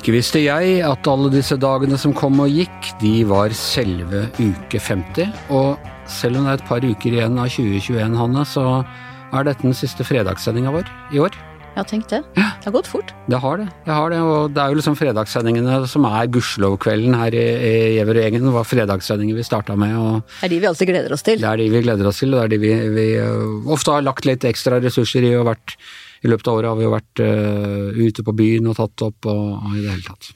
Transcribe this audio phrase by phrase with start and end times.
[0.00, 4.80] Ikke visste jeg at alle disse dagene som kom og gikk, de var selve uke
[4.80, 5.28] 50.
[5.52, 9.60] Og selv om det er et par uker igjen av 2021, Hanne, så er dette
[9.60, 11.36] den siste fredagssendinga vår i år.
[11.76, 12.22] Ja, tenk det.
[12.32, 13.12] Det har gått fort.
[13.28, 13.68] Det har det.
[13.84, 17.74] det har det, og det er jo liksom fredagssendingene som er gudskjelov-kvelden her i, i
[17.98, 18.48] Gjever-gjengen.
[18.48, 19.94] Det var fredagssendingen vi starta med.
[20.40, 21.44] Det er de vi alltid gleder oss til.
[21.44, 23.92] Det er de vi gleder oss til, og det er de vi, vi uh, ofte
[23.92, 25.36] har lagt litt ekstra ressurser i.
[25.36, 25.76] og vært,
[26.20, 29.30] I løpet av året har vi jo vært uh, ute på byen og tatt opp
[29.30, 30.30] og, og i det hele tatt.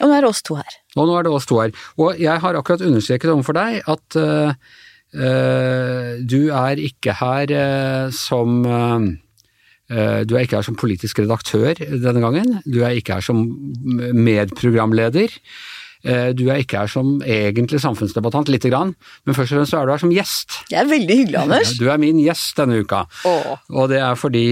[0.00, 0.76] Og nå er det oss to her.
[0.96, 1.74] Og nå er det oss to her.
[2.00, 4.52] Og jeg har akkurat understreket overfor deg at uh,
[6.30, 7.50] du er ikke her
[8.14, 8.60] som
[9.90, 12.60] du er ikke her som politisk redaktør denne gangen.
[12.62, 13.40] Du er ikke her som
[14.14, 15.34] medprogramleder.
[16.00, 18.94] Du er ikke her som egentlig samfunnsdebattant, lite grann,
[19.28, 20.54] men først og fremst så er du her som gjest.
[20.70, 21.74] Det er veldig hyggelig, Anders.
[21.76, 23.02] Du er min gjest denne uka.
[23.28, 23.50] Åh.
[23.74, 24.46] Og det er fordi,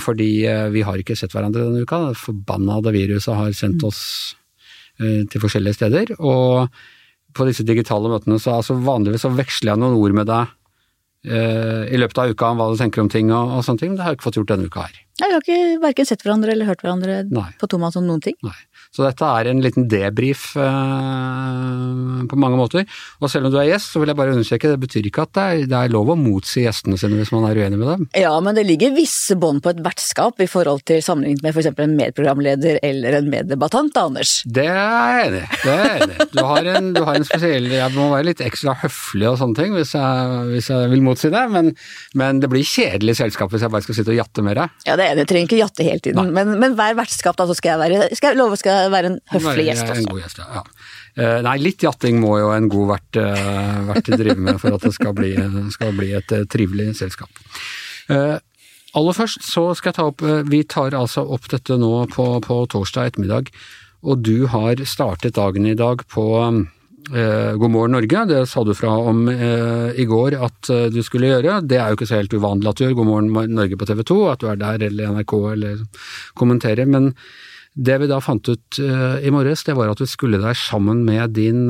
[0.00, 0.30] fordi,
[0.72, 2.00] vi har ikke sett hverandre denne uka.
[2.08, 4.00] Det forbannede viruset har sendt oss
[4.96, 6.14] til forskjellige steder.
[6.24, 6.72] Og
[7.34, 10.60] på disse digitale møtene så altså vanligvis så veksler jeg noen ord med deg
[11.24, 13.96] i løpet av uka om hva du tenker om ting og, og sånne ting.
[13.96, 15.03] Det har jeg ikke fått gjort denne uka her.
[15.22, 17.50] Nei, Vi har ikke verken sett hverandre eller hørt hverandre Nei.
[17.60, 18.34] på Thomas om noen ting.
[18.42, 18.56] Nei.
[18.94, 22.84] Så dette er en liten debrief eh, på mange måter.
[23.18, 25.32] Og selv om du er gjest, så vil jeg bare understreke, det betyr ikke at
[25.34, 28.04] det er, det er lov å motsi gjestene sine hvis man er uenig med dem.
[28.18, 31.70] Ja, men det ligger visse bånd på et vertskap i forhold til sammenlignet med f.eks.
[31.74, 34.36] en medprogramleder eller en meddebattant, Anders.
[34.46, 34.54] Er.
[34.54, 36.28] Det er jeg enig i.
[36.34, 39.58] Du har en, du har en spesiell Jeg må være litt ekstra høflig og sånne
[39.58, 41.72] ting hvis jeg, hvis jeg vil motsi det, men,
[42.18, 44.78] men det blir kjedelig selskap hvis jeg bare skal sitte og jatte med deg.
[44.86, 47.46] Ja, det er enig, jeg trenger ikke jatte hele tiden, men, men hver vertskap da,
[47.48, 50.10] så skal jeg være, skal jeg love skal jeg være en høflig gjest En også.
[50.10, 50.64] god gjest, ja.
[51.14, 54.86] Eh, Nei, litt jatting må jo en god vert, uh, vert drive med for at
[54.86, 55.32] det skal bli,
[55.74, 57.30] skal bli et uh, trivelig selskap.
[58.94, 62.58] Aller først så skal jeg ta opp Vi tar altså opp dette nå på, på
[62.70, 63.48] torsdag ettermiddag,
[64.04, 66.26] og du har startet dagen i dag på
[67.10, 68.24] God morgen Norge.
[68.30, 71.58] Det sa du fra om eh, i går at eh, du skulle gjøre.
[71.68, 74.00] Det er jo ikke så helt uvanlig at du gjør God morgen Norge på TV
[74.08, 75.82] 2, at du er der eller NRK eller
[76.38, 76.88] kommenterer.
[76.88, 77.12] men
[77.74, 81.32] det vi da fant ut i morges, det var at du skulle deg sammen med
[81.34, 81.64] din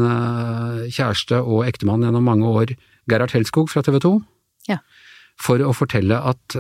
[0.93, 2.75] kjæreste og ektemann gjennom mange år,
[3.09, 4.11] Gerhard Helskog fra TV 2,
[4.69, 4.77] Ja.
[5.41, 6.59] for å fortelle at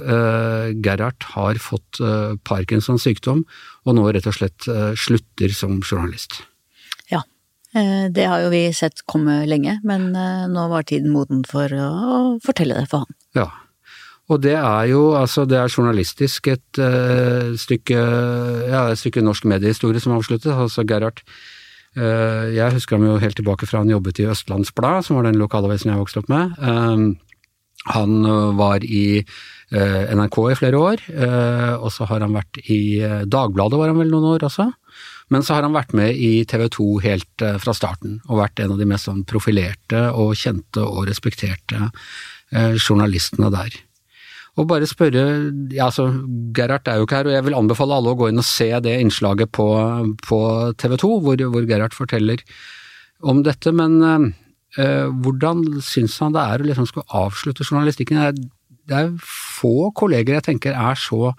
[0.80, 2.00] Gerhard har fått
[2.48, 3.44] Parkinsons sykdom,
[3.84, 4.64] og nå rett og slett
[4.96, 6.40] slutter som journalist.
[7.74, 11.70] Eh, det har jo vi sett komme lenge, men eh, nå var tiden moden for
[11.74, 11.90] å
[12.44, 13.18] fortelle det for han.
[13.34, 13.50] Ja.
[14.32, 17.98] Og det er jo, altså det er journalistisk et uh, stykke,
[18.70, 20.48] ja, et stykke norsk mediehistorie som avsluttes.
[20.48, 21.20] Altså Gerhard,
[21.98, 25.36] uh, jeg husker ham jo helt tilbake fra han jobbet i Østlandsblad, som var den
[25.36, 26.56] lokalavisen jeg vokste opp med.
[26.56, 27.04] Um,
[27.92, 28.24] han
[28.56, 29.20] var i
[29.74, 31.00] NRK i flere år,
[31.82, 32.78] og så har han vært i
[33.28, 34.70] Dagbladet var han vel noen år også.
[35.32, 38.74] Men så har han vært med i TV 2 helt fra starten, og vært en
[38.74, 41.88] av de mest sånn profilerte og kjente og respekterte
[42.76, 43.78] journalistene der.
[44.54, 45.22] Og bare spørre
[45.74, 46.06] ja, altså
[46.54, 48.68] Gerhard er jo ikke her, og jeg vil anbefale alle å gå inn og se
[48.84, 49.66] det innslaget på,
[50.22, 50.40] på
[50.78, 52.44] TV 2, hvor, hvor Gerhard forteller
[53.26, 53.72] om dette.
[53.74, 53.98] Men
[54.78, 58.20] eh, hvordan syns han det er å liksom skulle avslutte journalistikken?
[58.20, 61.34] Det er, det er få kolleger jeg tenker er så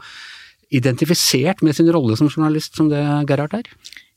[0.73, 3.69] identifisert med sin rolle som journalist som det Gerhard er.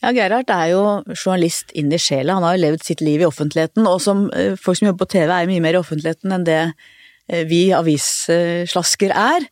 [0.02, 2.36] Ja, Gerhard er jo journalist inn i sjela.
[2.38, 5.12] Han har jo levd sitt liv i offentligheten, og som eh, folk som jobber på
[5.16, 9.48] TV er mye mer i offentligheten enn det eh, vi avisslasker er.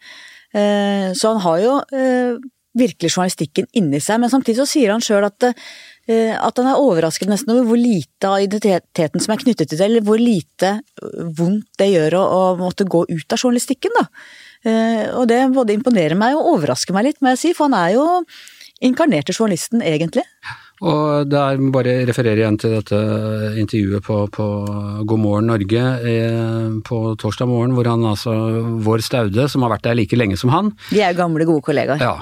[0.54, 1.74] Eh, Så han har jo
[2.76, 7.30] virkelig journalistikken inni seg, men samtidig så sier han sjøl at, at han er overrasket
[7.30, 10.74] nesten over hvor lite av identiteten som er knyttet til det, eller hvor lite
[11.38, 14.04] vondt det gjør å, å måtte gå ut av journalistikken, da.
[14.66, 17.78] Eh, Og det både imponerer meg og overrasker meg litt, må jeg si, for han
[17.78, 18.06] er jo
[18.84, 20.24] inkarnerte journalisten, egentlig.
[20.84, 22.98] Og der er bare referere igjen til dette
[23.56, 24.46] intervjuet på, på
[25.08, 28.34] God morgen Norge eh, på torsdag morgen, hvor han altså,
[28.84, 31.64] vår Staude, som har vært der like lenge som han, De er jo gamle, gode
[31.64, 32.02] kollegaer.
[32.04, 32.18] ja,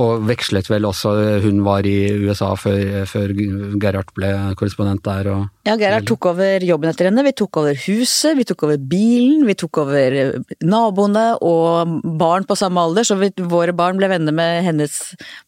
[0.00, 1.12] og vekslet vel også,
[1.44, 3.34] hun var i USA før, før
[3.80, 7.76] Gerhard ble korrespondent der og Ja, Gerhard tok over jobben etter henne, vi tok over
[7.84, 13.06] huset, vi tok over bilen, vi tok over eh, naboene og barn på samme alder,
[13.06, 14.98] så vi, våre barn ble venner med hennes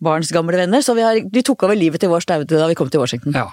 [0.04, 2.78] barns gamle venner, så vi, har, vi tok over livet til vår Staude da vi
[2.78, 3.36] kom til Washington.
[3.36, 3.48] Ja.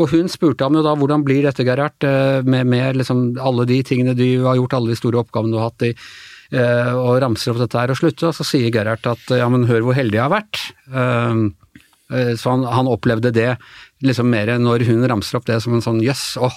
[0.00, 3.66] Og hun spurte ham jo da hvordan blir dette, Gerhard, eh, med, med liksom alle
[3.68, 6.04] de tingene du har gjort, alle de store oppgavene du har hatt i, eh,
[6.50, 8.30] og ramser opp dette her og slutter.
[8.30, 10.62] og så sier Gerhard at ja, men hør hvor heldig jeg har vært.
[10.90, 11.44] Eh,
[12.10, 13.52] eh, Så han, han opplevde det
[14.04, 16.56] liksom mer når hun ramser opp det som en sånn jøss, åh,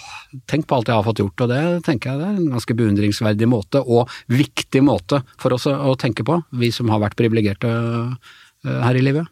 [0.50, 2.78] tenk på alt jeg har fått gjort, og det tenker jeg det er en ganske
[2.80, 7.70] beundringsverdig måte, og viktig måte for oss å, tenke på, vi som har vært privilegerte
[7.70, 9.30] eh, her i livet.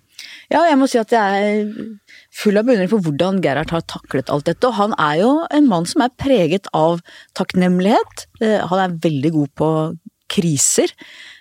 [0.51, 1.69] Ja, jeg må si at jeg er
[2.35, 4.67] full av beundring for hvordan Gerhard har taklet alt dette.
[4.67, 6.99] Og han er jo en mann som er preget av
[7.39, 8.25] takknemlighet.
[8.43, 9.69] Eh, han er veldig god på
[10.31, 10.93] kriser.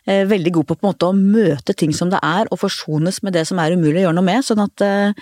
[0.09, 3.21] Eh, veldig god på, på en måte å møte ting som det er, og forsones
[3.23, 4.47] med det som er umulig å gjøre noe med.
[4.47, 5.13] Sånn at Eh,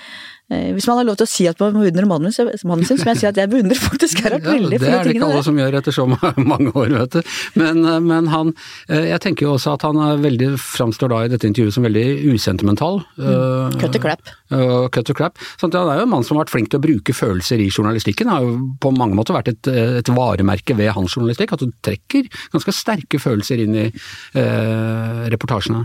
[0.48, 2.98] hvis man har lov til å si at man beundrer mannen sin, så må jeg
[3.20, 4.78] si at jeg beundrer faktisk Gerhard ja, veldig.
[4.80, 6.06] Det er det ikke alle som gjør etter så
[6.52, 7.34] mange år, vet du.
[7.60, 8.52] Men, eh, men, han
[8.88, 11.84] eh, Jeg tenker jo også at han er veldig, framstår da i dette intervjuet som
[11.86, 13.02] veldig usentimental.
[13.18, 13.76] Mm.
[13.82, 14.32] Cut to crap.
[14.52, 15.36] Uh, cut to crap.
[15.60, 17.68] Sånn han er jo en mann som har vært flink til å bruke følelser i
[17.68, 18.30] journalistikken.
[18.30, 21.76] Det har jo på mange måter vært et, et varemerke ved hans journalistikk, at du
[21.84, 25.84] trekker ganske sterke følelser inn i uh, reportasjene.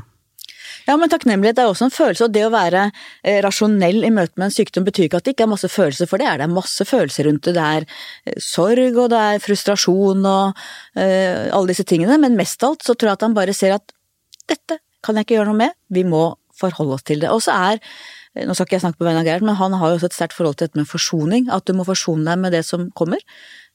[0.88, 4.36] Ja, men takknemlighet er også en følelse, og det å være eh, rasjonell i møte
[4.36, 6.50] med en sykdom betyr ikke at det ikke er masse følelser, for det er det
[6.52, 7.56] masse følelser rundt det.
[7.56, 7.86] Det er
[8.28, 10.64] eh, sorg, og det er frustrasjon og
[11.00, 13.78] uh, alle disse tingene, men mest av alt så tror jeg at han bare ser
[13.78, 13.96] at
[14.52, 16.26] dette kan jeg ikke gjøre noe med, vi må
[16.60, 17.32] forholde oss til det.
[17.32, 17.80] Og så er
[18.34, 20.16] nå skal ikke jeg snakke på vegne av Gerhard, men han har jo også et
[20.16, 23.22] sterkt forhold til dette med forsoning, at du må forsone deg med det som kommer.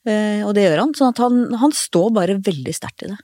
[0.09, 3.19] Og det gjør han, sånn at han, han står bare veldig sterkt i det.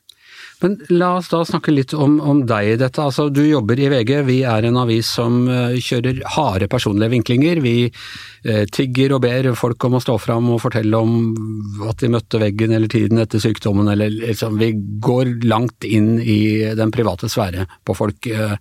[0.65, 3.03] Men la oss da snakke litt om, om deg i dette.
[3.05, 7.61] Altså, du jobber i VG, vi er en avis som uh, kjører harde personlige vinklinger.
[7.61, 12.09] Vi uh, tigger og ber folk om å stå fram og fortelle om at de
[12.17, 14.73] møtte veggen eller tiden etter sykdommen, eller liksom Vi
[15.05, 18.25] går langt inn i den private sfære på folk.
[18.33, 18.57] Eh,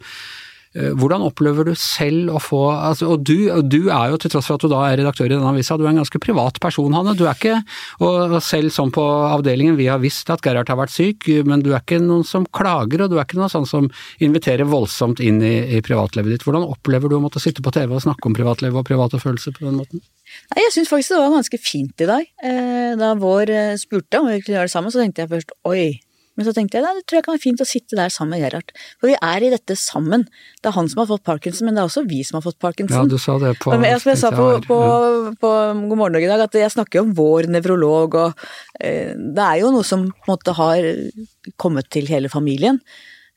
[0.74, 4.58] hvordan opplever du selv å få altså, Og du, du, er jo, til tross for
[4.58, 7.14] at du da er redaktør i denne avisa, du er en ganske privat person, Hanne.
[7.18, 7.60] Du er ikke
[8.02, 11.72] Og selv sånn på avdelingen, vi har visst at Gerhard har vært syk, men du
[11.74, 13.90] er ikke noen som klager, og du er ikke noen sånn som
[14.24, 16.48] inviterer voldsomt inn i, i privatlivet ditt.
[16.48, 19.56] Hvordan opplever du å måtte sitte på TV og snakke om privatliv og private følelser
[19.56, 20.04] på den måten?
[20.54, 22.32] Nei, Jeg syns faktisk det var ganske fint i dag.
[22.44, 25.54] Eh, da Vår eh, spurte om vi kunne gjøre det sammen, så tenkte jeg først
[25.70, 25.86] oi,
[26.34, 28.36] men så tenkte jeg at det tror jeg kan være fint å sitte der sammen
[28.36, 28.74] med Gerhard.
[28.98, 30.26] For vi er i dette sammen.
[30.60, 32.60] Det er han som har fått parkinson, men det er også vi som har fått
[32.64, 33.06] parkinson.
[33.06, 34.82] Ja, du sa det på Som jeg sa på, på,
[35.38, 35.54] på,
[35.92, 38.46] God morgen Norge i dag, at jeg snakker om vår nevrolog, og
[38.80, 40.94] eh, det er jo noe som på en måte har
[41.62, 42.82] kommet til hele familien.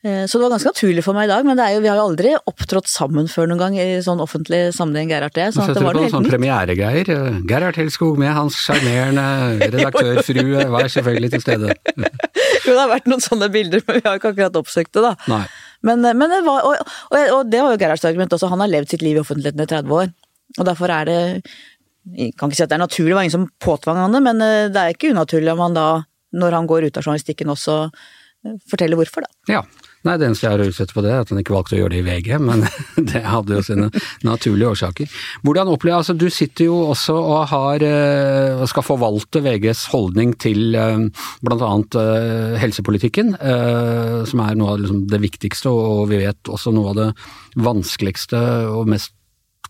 [0.06, 2.06] Eh, så det var ganske naturlig for meg i dag, men jo, vi har jo
[2.10, 5.54] aldri opptrådt sammen før noen gang i sånn offentlig sammenheng, Gerhard og jeg.
[5.56, 7.10] Så det var noe helt sånn premieregreier.
[7.48, 9.26] Gerhard Helskog med hans sjarmerende
[9.74, 11.76] redaktørfrue var selvfølgelig til stede.
[12.68, 15.14] jo, det har vært noen sånne bilder, men vi har ikke akkurat oppsøkt det, da.
[15.30, 15.44] Nei.
[15.86, 18.72] Men, men det var, og, og, og, det var jo Gerhards argument også, han har
[18.72, 20.12] levd sitt liv i offentligheten i 30 år.
[20.56, 21.18] Og derfor er det
[22.16, 24.22] Jeg kan ikke si at det er naturlig, det var ingen som påtvang han det,
[24.22, 25.88] men eh, det er ikke unaturlig om han da,
[26.38, 29.56] når han går ut av journalistikken, også eh, forteller hvorfor, da.
[29.56, 29.64] Ja,
[30.06, 31.96] Nei, det eneste jeg har utsett på det, er at han ikke valgte å gjøre
[31.96, 32.62] det i VG, men
[33.10, 33.88] det hadde jo sine
[34.26, 35.16] naturlige årsaker.
[35.46, 40.76] Hvordan opplever altså Du sitter jo også og har, eh, skal forvalte VGs holdning til
[40.78, 41.72] eh, bl.a.
[42.02, 46.98] Eh, helsepolitikken, som er noe av liksom det viktigste, og vi vet også noe av
[47.00, 47.08] det
[47.66, 49.14] vanskeligste og mest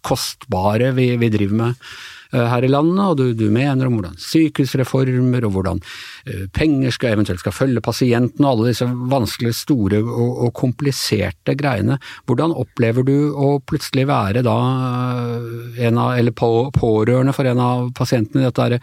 [0.07, 1.89] kostbare vi, vi driver med
[2.35, 5.81] her i landet, og du, du, mener om hvordan sykehusreformer og hvordan
[6.27, 11.57] eh, penger skal eventuelt skal følge pasienten og alle disse vanskelige, store og, og kompliserte
[11.59, 11.99] greiene.
[12.27, 14.57] Hvordan opplever du å plutselig være da
[15.37, 18.81] eh, en av, eller på, pårørende for en av pasientene i dette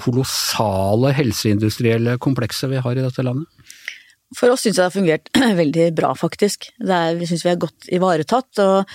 [0.00, 3.48] kolossale helseindustrielle komplekset vi har i dette landet?
[4.36, 5.32] For oss syns jeg det har fungert
[5.62, 6.70] veldig bra, faktisk.
[6.84, 8.62] Er, vi syns vi er godt ivaretatt.
[8.62, 8.94] og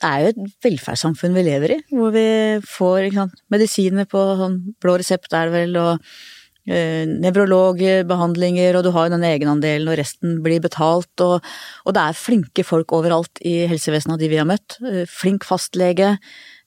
[0.00, 2.26] det er jo et velferdssamfunn vi lever i, hvor vi
[2.64, 8.90] får sant, medisiner på sånn blå resept er det vel, og eh, nevrologbehandlinger, og du
[8.96, 11.44] har jo den egenandelen, og resten blir betalt, og,
[11.84, 14.78] og, det er flinke folk overalt i helsevesenet av de vi har møtt.
[14.80, 16.14] Eh, flink fastlege.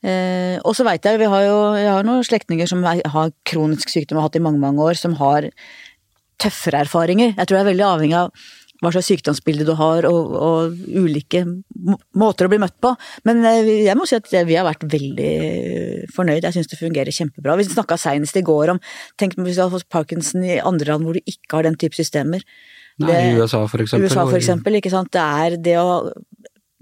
[0.04, 3.90] Eh, og så veit jeg, vi har jo jeg har noen slektninger som har kronisk
[3.90, 5.50] sykdom og har hatt i mange, mange år, som har
[6.44, 7.34] tøffere erfaringer.
[7.38, 8.52] Jeg tror jeg er veldig avhengig av
[8.84, 11.44] hva slags sykdomsbilde du har, og, og, ulike
[12.20, 12.94] måter å bli møtt på.
[13.28, 15.34] Men eh, jeg må si at vi har vært veldig
[16.14, 16.44] fornøyd.
[16.44, 17.58] Jeg syns det fungerer kjempebra.
[17.60, 18.82] Vi snakka seinest i går om
[19.20, 21.98] Tenk hvis du hadde fått parkinson i andre land hvor du ikke har den type
[21.98, 22.44] systemer.
[23.02, 24.10] Nei, i USA for eksempel.
[24.10, 25.14] USA for eksempel, ikke sant.
[25.14, 26.12] Det er det å,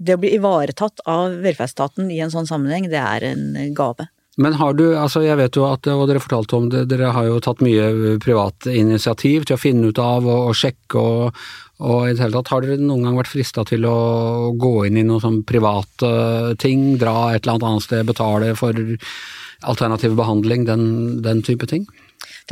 [0.02, 4.10] det å bli ivaretatt av velferdsstaten i en sånn sammenheng, det er en gave.
[4.40, 7.26] Men har du, altså jeg vet jo at, og dere fortalte om det, dere har
[7.28, 11.42] jo tatt mye privat initiativ til å finne ut av og, og sjekke og,
[11.82, 13.96] og i det hele tatt, har dere noen gang vært frista til å
[14.58, 16.12] gå inn i noen sånn private
[16.62, 18.78] ting, dra et eller annet annet sted, betale for
[19.72, 20.84] alternativ behandling, den,
[21.24, 21.88] den type ting?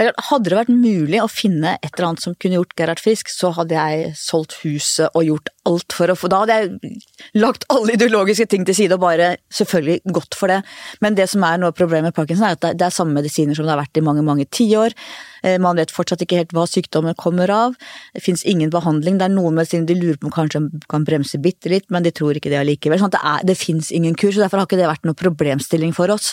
[0.00, 3.50] Hadde det vært mulig å finne et eller annet som kunne gjort Gerhard frisk, så
[3.52, 7.00] hadde jeg solgt huset og gjort alt for å få Da hadde jeg
[7.36, 10.62] lagt alle ideologiske ting til side og bare selvfølgelig gått for det.
[11.04, 13.58] Men det som er noe av problemet med Parkinson, er at det er samme medisiner
[13.58, 14.96] som det har vært i mange, mange tiår.
[15.44, 17.76] Eh, man vet fortsatt ikke helt hva sykdommen kommer av.
[18.16, 19.20] Det fins ingen behandling.
[19.20, 22.14] Det er noen medisiner de lurer på om kanskje kan bremse bitte litt, men de
[22.16, 23.02] tror ikke det allikevel.
[23.04, 25.92] Sånn det, er, det fins ingen kur, så derfor har ikke det vært noe problemstilling
[25.96, 26.32] for oss.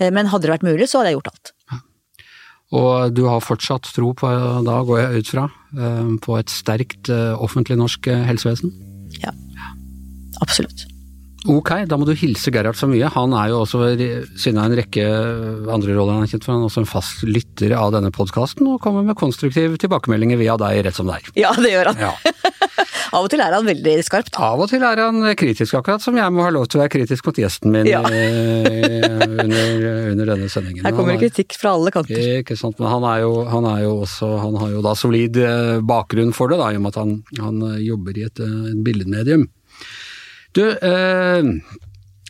[0.00, 1.58] Eh, men hadde det vært mulig, så hadde jeg gjort alt.
[2.74, 4.30] Og du har fortsatt tro på,
[4.66, 5.44] da går jeg ut fra,
[5.78, 8.74] eh, på et sterkt eh, offentlig norsk eh, helsevesen?
[9.22, 9.30] Ja.
[10.42, 10.88] Absolutt.
[11.44, 13.04] Ok, da må du hilse Gerhard så mye.
[13.12, 13.82] Han er jo også,
[14.40, 15.04] siden av en rekke
[15.68, 18.70] andre roller han er kjent for, han er også en fast lytter av denne podkasten
[18.72, 21.28] og kommer med konstruktive tilbakemeldinger via deg, rett som er.
[21.36, 22.00] Ja, det gjør han.
[22.00, 22.14] Ja.
[23.14, 24.28] Av og til er han veldig skarp.
[24.42, 26.92] Av og til er han kritisk, akkurat som jeg må ha lov til å være
[26.96, 28.00] kritisk mot gjesten min Ja.
[28.10, 29.04] eh,
[29.44, 30.82] under, under denne sendingen.
[30.84, 32.18] Her kommer det kritikk fra alle kanter.
[32.42, 35.36] Ikke sant, men han er jo, han er jo også Han har jo da solid
[35.38, 38.40] eh, bakgrunn for det, da, i og med at han, han eh, jobber i et,
[38.42, 39.46] eh, et billedmedium.
[40.54, 41.38] Du, eh,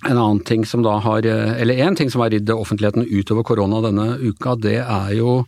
[0.04, 3.42] en annen ting som da har eh, Eller én ting som har ridd offentligheten utover
[3.44, 5.46] korona denne uka, det er jo eh,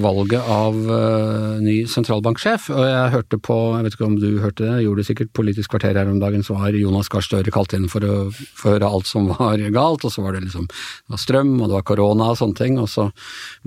[0.00, 2.70] valget av eh, ny sentralbanksjef.
[2.72, 5.74] Og jeg hørte på, jeg vet ikke om du hørte det, gjorde det sikkert Politisk
[5.74, 8.88] kvarter her om dagen, så var Jonas Gahr Støre kalt inn for å få høre
[8.88, 11.86] alt som var galt, og så var det liksom det var strøm, og det var
[11.90, 13.08] korona og sånne ting, og så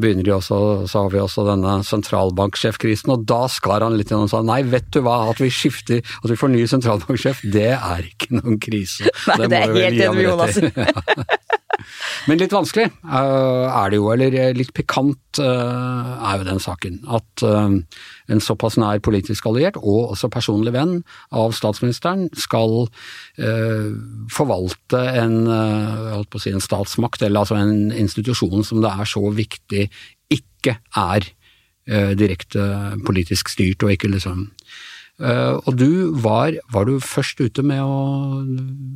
[0.02, 4.26] begynner de også, så har vi også denne sentralbanksjefkrisen, og da skar han litt igjen
[4.26, 7.72] og sa nei, vet du hva, at vi skifter, at vi får ny sentralbanksjef, det
[7.78, 9.10] er ikke noen krise.
[9.36, 10.62] Nei, det er vi vel helt enig med Jonas.
[11.82, 11.88] Ja.
[12.30, 17.00] Men litt vanskelig eh, er det jo, eller litt pikant eh, er jo den saken.
[17.18, 17.74] At eh,
[18.32, 21.00] en såpass nær politisk alliert, og også personlig venn
[21.34, 22.86] av statsministeren, skal
[23.42, 23.90] eh,
[24.34, 28.86] forvalte en, eh, jeg holdt på å si en statsmakt, eller altså en institusjon som
[28.86, 29.88] det er så viktig
[30.32, 31.26] ikke er
[31.90, 32.64] eh, direkte
[33.08, 34.91] politisk styrt, og ikke liksom Eh,
[35.22, 38.42] og du var, var du først ute med å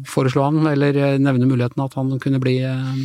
[0.09, 2.99] foreslå han, eller eh, nevne muligheten at han kunne bli eh,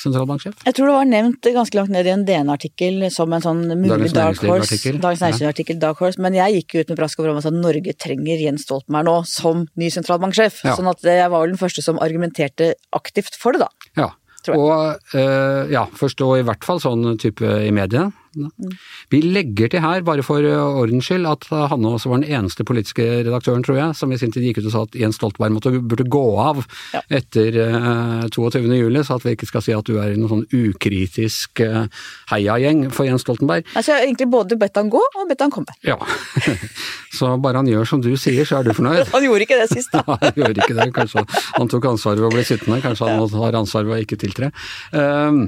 [0.00, 0.58] sentralbanksjef?
[0.66, 4.12] Jeg tror det var nevnt ganske langt ned i en DN-artikkel som en sånn mulig
[4.16, 4.78] dark horse.
[4.92, 6.20] Dagens Næringsliv-artikkel, dark horse.
[6.22, 9.16] Men jeg gikk jo ut med brask over sa at Norge trenger Jens Stoltenberg nå
[9.30, 10.62] som ny sentralbanksjef.
[10.66, 10.76] Ja.
[10.78, 13.90] Sånn at jeg var vel den første som argumenterte aktivt for det, da.
[14.02, 14.12] Ja.
[14.54, 18.12] Og øh, ja, først og i hvert fall sånn type i mediene.
[19.12, 22.64] Vi legger til her, bare for eh, ordens skyld, at Hanne også var den eneste
[22.68, 25.54] politiske redaktøren, tror jeg, som i sin tid gikk ut og sa at Jens Stoltenberg
[25.56, 26.62] måtte, burde gå av
[26.94, 27.00] Ja.
[27.18, 28.62] etter uh, 22.
[28.76, 31.86] juli, så at vi ikke skal si at du er i noen sånn ukritisk uh,
[32.32, 33.66] heiagjeng for Jens Stoltenberg.
[33.74, 35.76] Altså, jeg har egentlig både bedt han gå og bedt han komme.
[35.86, 35.96] Ja,
[37.18, 39.06] så bare han gjør som du sier, så er du fornøyd.
[39.16, 40.02] Han gjorde ikke det sist, da.
[40.06, 40.88] Nei, han gjorde ikke det.
[40.96, 41.22] Kanskje
[41.56, 44.50] han tok ansvaret ved å bli sittende, kanskje han har ansvaret ved å ikke tiltre.
[44.92, 45.46] Um,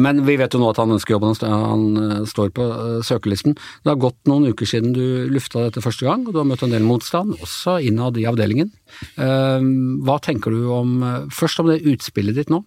[0.00, 3.54] men vi vet jo nå at han ønsker jobben, han eh, står på eh, søkelisten.
[3.82, 6.62] Det har gått noen uker siden du lufta dette første gang, og du har møtt
[6.66, 8.70] en del motstand, også innad i avdelingen.
[9.16, 12.62] Um, hva tenker du om, eh, først om det utspillet ditt nå?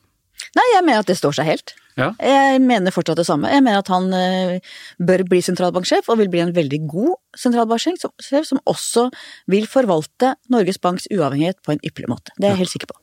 [0.56, 1.74] Nei, jeg mener at det står seg helt.
[1.96, 2.10] Ja.
[2.20, 3.48] Jeg mener fortsatt det samme.
[3.52, 4.60] Jeg mener at han eh,
[5.00, 8.04] bør bli sentralbanksjef, og vil bli en veldig god sentralbanksjef,
[8.44, 9.08] som- også
[9.52, 12.36] vil forvalte Norges Banks uavhengighet på en ypperlig måte.
[12.36, 13.00] Det er jeg helt sikker på.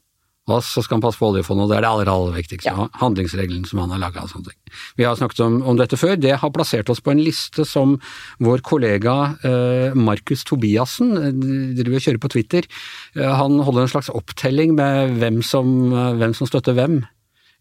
[0.51, 2.73] Og så skal han passe på oljefondet, og det er det aller, aller viktigste.
[2.75, 2.89] Ja.
[2.99, 4.59] Handlingsregelen som han har laga og sånne ting.
[4.99, 6.17] Vi har snakket om, om dette før.
[6.19, 7.95] Det har plassert oss på en liste som
[8.43, 11.31] vår kollega eh, Markus Tobiassen eh,
[11.79, 12.67] driver og kjører på Twitter.
[13.15, 17.05] Eh, han holder en slags opptelling med hvem som, eh, hvem som støtter hvem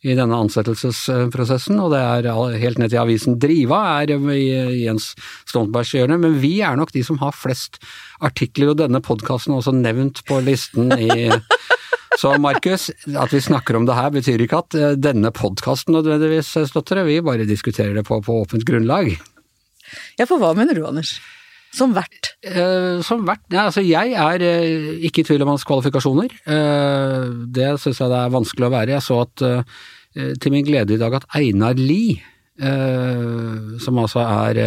[0.02, 4.48] i denne ansettelsesprosessen, og det er helt ned til avisen Driva er i
[4.88, 5.12] Jens
[5.46, 7.78] Stoltenbergs hjørne, men vi er nok de som har flest
[8.26, 11.30] artikler, og denne podkasten er også nevnt på listen i
[12.20, 16.50] så Markus, at vi snakker om det her betyr ikke at eh, denne podkasten nødvendigvis
[16.70, 19.14] støtter det, vi bare diskuterer det på, på åpent grunnlag.
[20.20, 21.20] Ja, for hva mener du, Anders?
[21.72, 22.34] Som vert.
[22.44, 23.46] Eh, som vert?
[23.52, 26.34] ja, altså jeg er eh, ikke i tvil om hans kvalifikasjoner.
[26.44, 28.96] Eh, det syns jeg det er vanskelig å være.
[28.98, 29.46] Jeg så at
[30.12, 32.18] til min glede i dag at Einar Lie,
[32.60, 34.60] eh, som altså er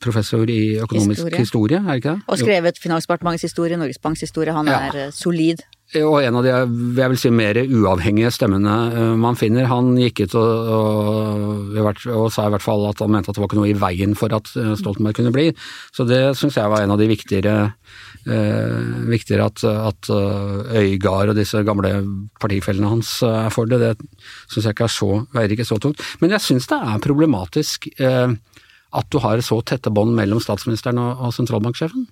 [0.00, 1.38] professor i økonomisk Historie.
[1.42, 2.22] historie, er det ikke det?
[2.32, 4.56] Og skrevet Finansdepartementets historie, Norges Banks historie.
[4.56, 4.78] Han Ja.
[4.88, 5.60] er solid.
[5.94, 9.68] Og en av de jeg vil si, mer uavhengige stemmene eh, man finner.
[9.70, 13.42] Han gikk ut og, og, og sa i hvert fall at han mente at det
[13.44, 15.46] var ikke noe i veien for at eh, Stoltenberg kunne bli.
[15.94, 17.54] Så det syns jeg var en av de viktigere,
[18.26, 21.94] eh, viktigere at, at eh, Øygard og disse gamle
[22.42, 23.78] partifellene hans er for det.
[23.84, 23.94] Det
[24.50, 26.02] syns jeg ikke er så, veier ikke så tungt.
[26.18, 28.34] Men jeg syns det er problematisk eh,
[28.96, 32.10] at du har så tette bånd mellom statsministeren og, og sentralbanksjefen.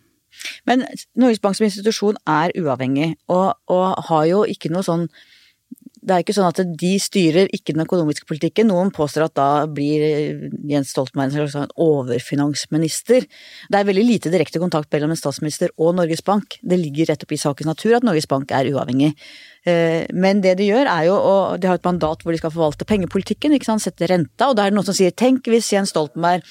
[0.68, 0.84] Men
[1.18, 5.08] Norges Bank som institusjon er uavhengig, og, og har jo ikke noe sånn
[6.04, 8.68] Det er ikke sånn at de styrer ikke den økonomiske politikken.
[8.68, 10.02] Noen påstår at da blir
[10.68, 13.24] Jens Stoltenberg en overfinansminister.
[13.72, 16.58] Det er veldig lite direkte kontakt mellom en statsminister og Norges Bank.
[16.60, 19.14] Det ligger rett opp i sakens natur at Norges Bank er uavhengig.
[19.64, 22.52] Eh, men det de gjør er jo, og de har et mandat hvor de skal
[22.52, 25.72] forvalte pengepolitikken, ikke sant, sette renta, og da er det noen som sier tenk hvis
[25.72, 26.44] Jens Stoltenberg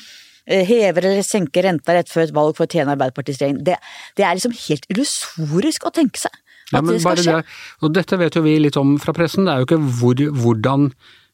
[0.44, 3.62] hever eller senker renta rett før et valg for å tjene Arbeiderpartiets regjering.
[3.64, 3.78] Det,
[4.18, 6.34] det, er liksom helt illusorisk å tenke seg
[6.74, 7.36] at ja, det skal skje.
[7.42, 10.24] Det, og dette vet jo vi litt om fra pressen, det er jo ikke hvor,
[10.44, 10.90] hvordan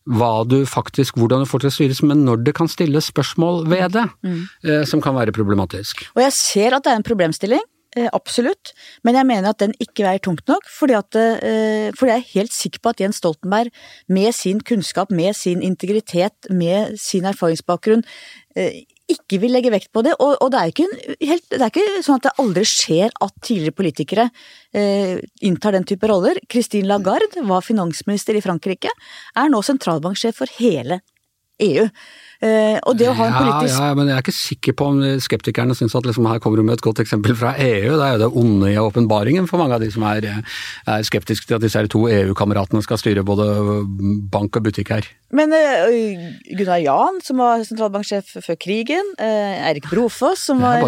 [0.10, 3.66] hva du faktisk, hvordan du får til å styres, men når det kan stilles spørsmål
[3.70, 4.39] ved det, mm.
[4.66, 6.08] eh, som kan være problematisk.
[6.16, 7.62] Og jeg ser at det er en problemstilling,
[7.98, 8.74] eh, absolutt,
[9.06, 12.32] men jeg mener at den ikke veier tungt nok, fordi, at, eh, fordi jeg er
[12.34, 13.70] helt sikker på at Jens Stoltenberg
[14.10, 18.06] med sin kunnskap, med sin integritet, med sin erfaringsbakgrunn,
[18.56, 20.16] eh, ikke vil legge vekt på det.
[20.22, 20.70] Og, og det, er
[21.32, 24.28] helt, det, er ikke, sånn at det aldri skjer at tidligere politikere
[24.75, 26.39] eh, inntar den type roller.
[26.51, 28.94] Christine Lagarde var finansminister i Frankrike,
[29.38, 31.01] er nå sentralbanksjef for hele
[31.63, 31.88] EU.
[32.39, 34.86] Eh, og det å ha en politisk ja, ja, men jeg er ikke sikker på
[34.93, 37.98] om skeptikerne syns at liksom her kommer du med et godt eksempel fra EU.
[38.00, 40.29] Det er jo det onde i åpenbaringen for mange av de som er,
[40.88, 43.50] er skeptiske til at disse to EU-kameratene skal styre både
[44.31, 45.10] bank og butikk her.
[45.36, 45.91] Men uh,
[46.58, 50.84] Gunnar Jan, som var sentralbanksjef før krigen, Erik Eirik Brofoss, som var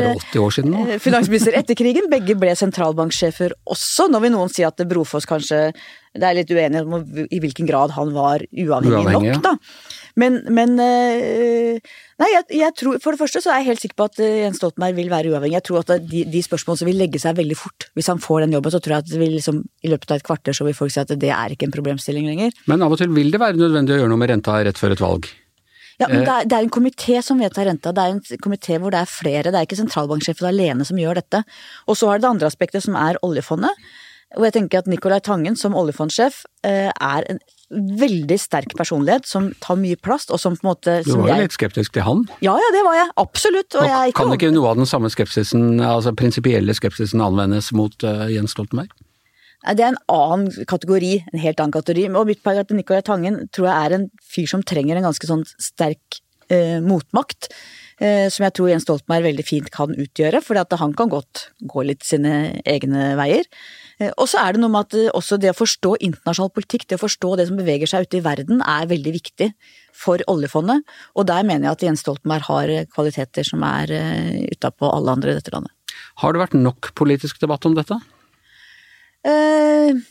[1.00, 4.08] finansminister etter krigen, begge ble sentralbanksjefer også.
[4.12, 5.72] Nå vil noen si at Brofoss kanskje
[6.12, 9.54] Det er litt uenighet om i hvilken grad han var uavhengig, uavhengig nok, da.
[10.20, 10.76] Men, men
[12.22, 14.60] Nei, jeg, jeg, tror For det første så er jeg helt sikker på at Jens
[14.62, 15.56] Stoltenberg vil være uavhengig.
[15.58, 17.88] Jeg tror at de, de spørsmålene vil legge seg veldig fort.
[17.98, 20.28] Hvis han får den jobben, så tror jeg at vil liksom, i løpet av et
[20.28, 22.54] kvarter så vil folk si at det er ikke en problemstilling lenger.
[22.70, 24.94] Men av og til vil det være nødvendig å gjøre noe med renta rett før
[24.94, 25.32] et valg?
[26.02, 27.92] Ja, men det er, det er en komité som vedtar renta.
[27.94, 29.50] Det er en komité hvor det er flere.
[29.50, 31.44] Det er ikke sentralbanksjefen alene som gjør dette.
[31.86, 33.90] Og så har det det andre aspektet som er oljefondet.
[34.40, 37.42] Og jeg tenker at Nicolai Tangen som oljefondsjef eh, er en
[37.72, 41.46] veldig sterk personlighet som tar mye plass, og som på en måte Du var jo
[41.46, 42.26] litt skeptisk til han?
[42.44, 43.12] Ja, ja, det var jeg.
[43.22, 43.78] Absolutt.
[43.80, 48.28] Og jeg kan ikke noe av den samme skepsisen, altså prinsipielle skepsisen anvendes mot uh,
[48.32, 48.92] Jens Stoltenberg?
[49.62, 52.08] Det er en annen kategori, en helt annen kategori.
[52.18, 55.06] Og mitt poeng er at Nicolai Tangen tror jeg er en fyr som trenger en
[55.06, 57.52] ganske sånn sterk eh, motmakt.
[58.02, 61.86] Eh, som jeg tror Jens Stoltenberg veldig fint kan utgjøre, for han kan godt gå
[61.86, 63.46] litt sine egne veier.
[64.02, 66.88] Eh, og så er det noe med at eh, også det å forstå internasjonal politikk,
[66.90, 69.52] det å forstå det som beveger seg ute i verden, er veldig viktig
[70.02, 70.88] for oljefondet.
[71.16, 73.94] Og der mener jeg at Jens Stoltenberg har eh, kvaliteter som er
[74.56, 75.76] utapå alle andre i dette landet.
[76.22, 78.00] Har det vært nok politisk debatt om dette?
[79.28, 80.02] Eh,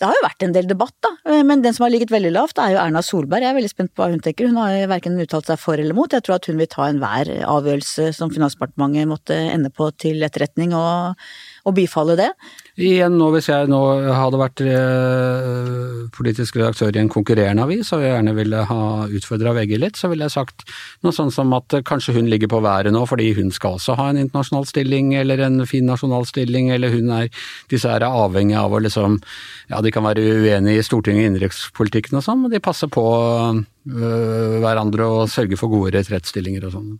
[0.00, 1.10] det har jo vært en del debatt, da.
[1.44, 3.44] Men den som har ligget veldig lavt, er jo Erna Solberg.
[3.44, 4.48] Jeg er veldig spent på hva hun tenker.
[4.48, 6.08] Hun har verken uttalt seg for eller mot.
[6.08, 10.72] Jeg tror at hun vil ta enhver avgjørelse som Finansdepartementet måtte ende på til etterretning,
[10.72, 11.20] og,
[11.68, 12.30] og bifalle det.
[12.80, 13.78] Igjen nå, hvis jeg nå
[14.16, 18.84] hadde vært eh, politisk redaktør i en konkurrerende avis og jeg gjerne ville ha
[19.18, 20.64] utfordra VG litt, så ville jeg sagt
[21.04, 24.08] noe sånn som at kanskje hun ligger på været nå fordi hun skal også ha
[24.10, 27.28] en internasjonal stilling eller en fin nasjonal stilling, eller hun er
[27.70, 29.18] Disse er avhengig av å liksom
[29.68, 33.04] Ja, de kan være uenige i Stortinget og innenrikspolitikken og sånn, men de passer på
[33.04, 36.90] øh, hverandre og sørger for gode retrettstillinger og sånn.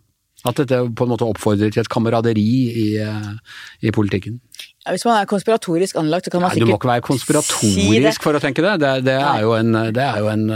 [0.47, 2.45] At dette på en måte oppfordrer til et kameraderi
[2.85, 2.87] i,
[3.85, 4.39] i politikken.
[4.85, 7.05] Ja, hvis man er konspiratorisk anlagt, så kan man Nei, sikkert Du må ikke være
[7.05, 8.79] konspiratorisk si for å tenke det.
[8.81, 10.47] Det, det er jo en, det er jo en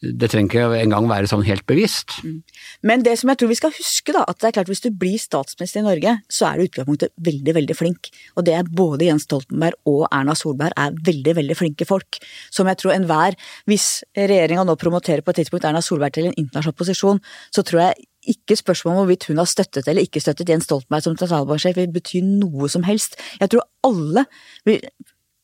[0.00, 2.18] det trenger ikke engang være sånn helt bevisst.
[2.24, 2.40] Mm.
[2.86, 4.90] Men det som jeg tror vi skal huske, da, at det er klart hvis du
[4.92, 8.10] blir statsminister i Norge, så er du i utgangspunktet veldig, veldig flink.
[8.36, 12.20] Og det er både Jens Stoltenberg og Erna Solberg er veldig, veldig flinke folk.
[12.52, 13.36] Som jeg tror enhver
[13.66, 17.22] Hvis regjeringa nå promoterer på et tidspunkt Erna Solberg til en internasjonal posisjon,
[17.54, 21.06] så tror jeg ikke spørsmålet om hvorvidt hun har støttet eller ikke støttet Jens Stoltenberg
[21.06, 23.18] som sentralbanksjef vil bety noe som helst.
[23.40, 24.26] Jeg tror alle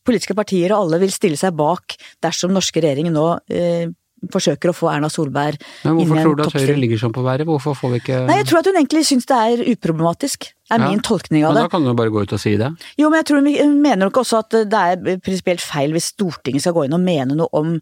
[0.07, 3.91] politiske partier og alle vil stille seg bak dersom norske regjeringer nå eh,
[4.31, 5.97] forsøker å få Erna Solberg inn i en.
[5.99, 7.49] Men Hvorfor tror du at Høyre ligger sånn på været?
[7.49, 10.49] Hvorfor får vi ikke Nei, Jeg tror at hun egentlig syns det er uproblematisk.
[10.71, 10.89] er ja.
[10.89, 11.65] min tolkning av det.
[11.65, 12.71] Men da kan hun bare gå ut og si det?
[13.01, 16.65] Jo, men jeg tror hun mener nok også at det er prinsipielt feil hvis Stortinget
[16.65, 17.75] skal gå inn og mene noe om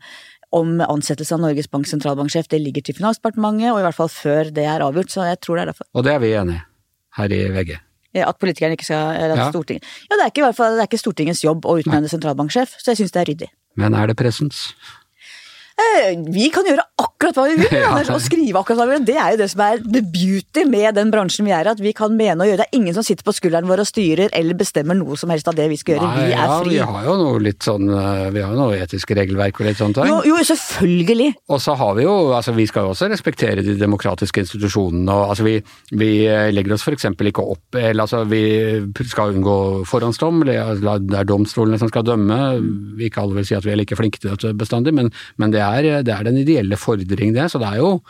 [0.56, 2.48] om ansettelse av Norges Banks sentralbanksjef.
[2.50, 5.58] Det ligger til Finansdepartementet, og i hvert fall før det er avgjort, så jeg tror
[5.58, 5.88] det er derfor.
[5.94, 6.64] Og det er vi enig i,
[7.20, 7.72] her i VG?
[8.26, 9.50] At politikerne ikke skal eller at ja.
[9.54, 12.10] Stortinget Ja, det er, ikke, i hvert fall, det er ikke Stortingets jobb å utnevne
[12.10, 13.50] sentralbanksjef, så jeg syns det er ryddig.
[13.78, 14.72] Men er det pressens?
[15.80, 17.68] Eh, vi kan gjøre akkurat hva vi vil!
[17.80, 17.94] Ja.
[17.94, 19.04] Anders, Og skrive akkurat hva vi vil.
[19.08, 21.80] Det er jo det som er the beauty med den bransjen vi er i, at
[21.80, 22.60] vi kan mene og gjøre.
[22.60, 25.48] Det er ingen som sitter på skulderen vår og styrer eller bestemmer noe som helst
[25.48, 26.10] av det vi skal gjøre.
[26.10, 26.74] Nei, vi er ja, fri.
[26.74, 29.80] vi har jo noe litt sånn eh, Vi har jo noe etiske regelverk og litt
[29.80, 30.00] sånt.
[30.10, 31.30] Jo, jo, selvfølgelig.
[31.54, 35.14] Og så har vi jo altså Vi skal jo også respektere de demokratiske institusjonene.
[35.14, 35.56] og altså Vi,
[35.96, 36.10] vi
[36.52, 37.08] legger oss f.eks.
[37.32, 38.42] ikke opp eller altså Vi
[39.08, 39.56] skal unngå
[39.88, 40.44] forhåndsdom.
[40.48, 42.40] Det er domstolene som skal dømme.
[42.98, 45.52] Vi ikke alle vil si at vi er like flinke til dette bestandig, men, men
[45.54, 45.69] det, er,
[46.06, 47.50] det er den ideelle fordring, det.
[47.52, 48.00] Så det er jo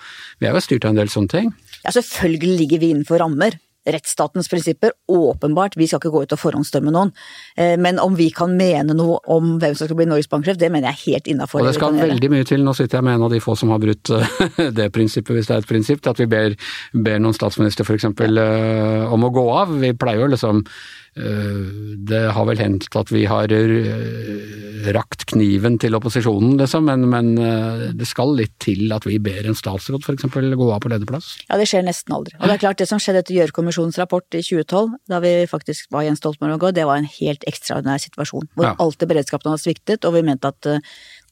[0.41, 1.51] Vi er jo styrt av en del sånne ting.
[1.85, 3.59] Ja, selvfølgelig ligger vi innenfor rammer.
[3.89, 5.77] Rettsstatens prinsipper, åpenbart.
[5.77, 7.13] Vi skal ikke gå ut og forhåndsdømme noen.
[7.57, 10.69] Eh, Men om vi kan mene noe om hvem som skal bli Norges banksjef, det
[10.71, 11.63] mener jeg er helt innafor.
[11.63, 13.73] Og det skal veldig mye til, nå sitter jeg med en av de få som
[13.73, 16.57] har brutt eh, det prinsippet, hvis det er et prinsipp, at vi ber,
[16.93, 18.11] ber noen statsminister f.eks.
[18.21, 19.73] Uh, om å gå av.
[19.81, 25.77] Vi pleier jo liksom eh, Det har vel hendt at vi har eh, rakt kniven
[25.83, 30.05] til opposisjonen, liksom, men, men eh, det skal litt til at vi ber en statsråd
[30.07, 30.29] f.eks.
[30.31, 31.33] gå av på lederplass.
[31.49, 32.37] Ja, det skjer nesten aldri.
[32.39, 35.91] Og det er klart, det som skjedde etter Gjørv-kommisjonens rapport i 2012, da vi faktisk
[35.95, 38.49] var Jens Stoltenberg og gå, det var en helt ekstraordinær situasjon.
[38.55, 38.75] Hvor Ja.
[38.79, 40.81] alltid beredskapen hadde sviktet, og vi mente at eh,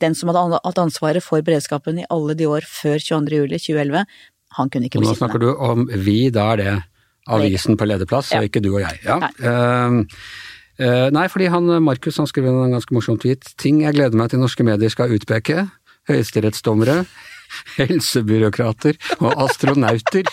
[0.03, 3.43] den som hadde hatt ansvaret for beredskapen i alle de år før 22.
[3.45, 4.05] juli 2011,
[4.59, 5.15] han kunne ikke bli sittende.
[5.15, 6.77] nå snakker du om vi, da er det
[7.37, 9.01] avisen på lederplass, og ikke du og jeg.
[9.05, 9.19] Ja.
[9.23, 9.33] Nei.
[9.39, 10.03] Uh,
[10.81, 13.53] eh, nei, fordi han Markus han skrev en ganske morsom tweet.
[13.61, 15.67] Ting jeg gleder meg til norske medier skal utpeke.
[16.09, 17.03] Høyesterettsdommere,
[17.79, 20.29] helsebyråkrater og astronauter.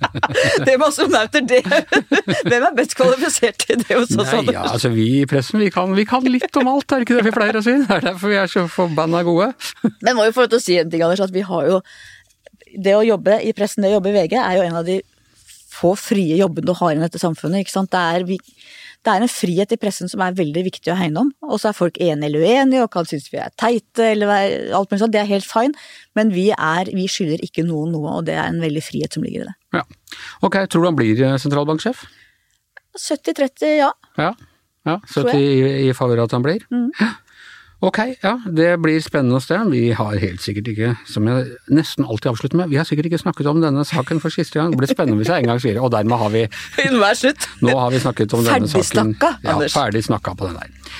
[0.66, 4.20] Det med astronauter, det Hvem er best kvalifisert til det Også.
[4.20, 7.08] Nei, ja, altså vi i pressen, vi kan, vi kan litt om alt, er det
[7.08, 7.76] ikke det vi pleier å si?
[7.84, 9.52] Det er derfor vi er så forbanna gode.
[10.04, 11.80] Men må jo få lov til å si en ting, Anders, at vi har jo
[12.74, 15.00] Det å jobbe i pressen, det å jobbe i VG, er jo en av de
[15.74, 17.66] få frie jobbene du har i dette samfunnet.
[17.66, 21.32] Det er, det er en frihet i pressen som er veldig viktig å hegne om.
[21.48, 24.32] Og så er folk enige eller uenige og kan synes vi er teite eller
[24.76, 25.14] alt mulig sånt.
[25.16, 25.74] Det er helt fine.
[26.18, 29.26] Men vi, er, vi skylder ikke noen noe, og det er en veldig frihet som
[29.26, 29.56] ligger i det.
[29.80, 29.84] Ja.
[30.46, 32.06] Ok, tror du han blir eh, sentralbanksjef?
[32.94, 33.90] 70-30, ja.
[34.20, 34.32] Ja.
[34.86, 35.52] ja 70 i,
[35.88, 36.62] i favør at han blir?
[36.70, 36.92] Mm.
[37.84, 39.58] Ok, ja, det blir spennende å se.
[39.68, 43.20] Vi har helt sikkert ikke, som jeg nesten alltid avslutter med, vi har sikkert ikke
[43.20, 44.72] snakket om denne saken for siste gang.
[44.72, 46.46] Det blir spennende hvis jeg en gang sier og dermed har vi
[47.10, 47.48] er slutt.
[47.64, 48.88] Nå har vi snakket om denne Ferdig saken.
[48.94, 50.94] snakka, ja, ferdig snakka på den der.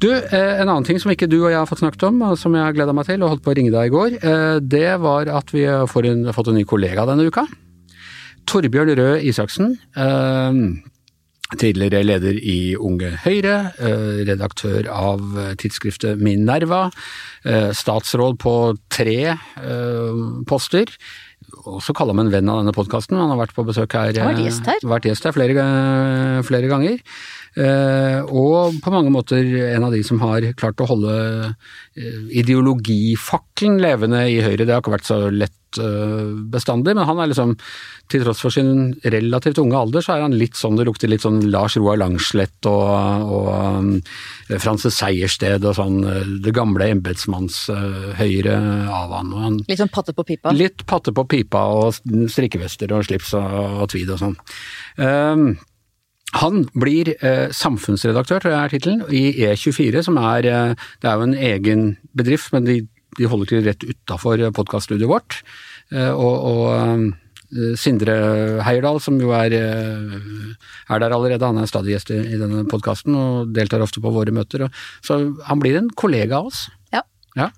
[0.00, 2.54] Du, eh, en annen ting som ikke du og jeg har fått snakket om, som
[2.56, 4.94] jeg har gleda meg til og holdt på å ringe deg i går, eh, det
[5.02, 7.44] var at vi har fått en, fått en ny kollega denne uka.
[8.48, 9.76] Torbjørn Røe Isaksen.
[11.58, 16.84] Tidligere leder i Unge Høyre, eh, redaktør av eh, tidsskriftet Minerva,
[17.42, 18.54] eh, statsråd på
[18.92, 19.34] tre
[20.46, 20.92] poster.
[21.66, 23.18] Også kaller man en venn av denne podkasten.
[23.18, 24.12] Han har vært på besøk her.
[24.14, 24.78] Vært gjest her.
[24.86, 25.64] Vært gjest her flere,
[26.46, 27.02] flere ganger.
[27.58, 31.14] Eh, og på mange måter en av de som har klart å holde
[31.98, 34.66] eh, ideologifakkelen levende i Høyre.
[34.66, 37.56] Det har ikke vært så lett eh, bestandig, men han er liksom,
[38.10, 41.24] til tross for sin relativt unge alder, så er han litt sånn, det lukter litt
[41.26, 45.98] sånn Lars Roar Langslett og, og Frances Sejersted og sånn,
[46.44, 48.60] det gamle embetsmannshøyre
[48.94, 49.34] av han.
[49.42, 50.54] Han Litt sånn patte på pipa.
[50.54, 51.98] Litt patte på pipa og
[52.30, 54.38] strikkevester og slips og, og tweed og sånn.
[55.02, 55.50] Um,
[56.38, 61.16] han blir eh, samfunnsredaktør, tror jeg er tittelen, i E24, som er eh, Det er
[61.18, 61.82] jo en egen
[62.14, 62.76] bedrift, men de,
[63.18, 65.40] de holder til rett utafor podkaststudioet vårt.
[65.90, 68.14] Eh, og og eh, Sindre
[68.62, 70.52] Heierdal, som jo er, eh,
[70.86, 74.12] er der allerede, han er stadig gjest i, i denne podkasten og deltar ofte på
[74.14, 74.68] våre møter.
[74.68, 76.68] Og, så han blir en kollega av oss.
[76.94, 77.02] Ja.
[77.34, 77.50] Ja.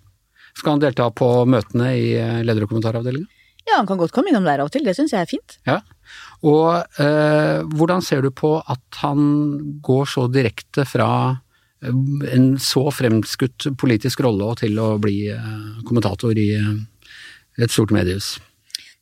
[0.56, 3.28] Skal han delta på møtene i eh, leder- og kommentaravdelingen?
[3.68, 5.56] Ja, han kan godt komme innom der av og til, det syns jeg er fint.
[5.68, 5.80] Ja.
[6.48, 11.10] Og eh, hvordan ser du på at han går så direkte fra
[11.84, 11.98] eh,
[12.34, 16.72] en så fremskutt politisk rolle og til å bli eh, kommentator i eh,
[17.62, 18.34] et stort mediehus?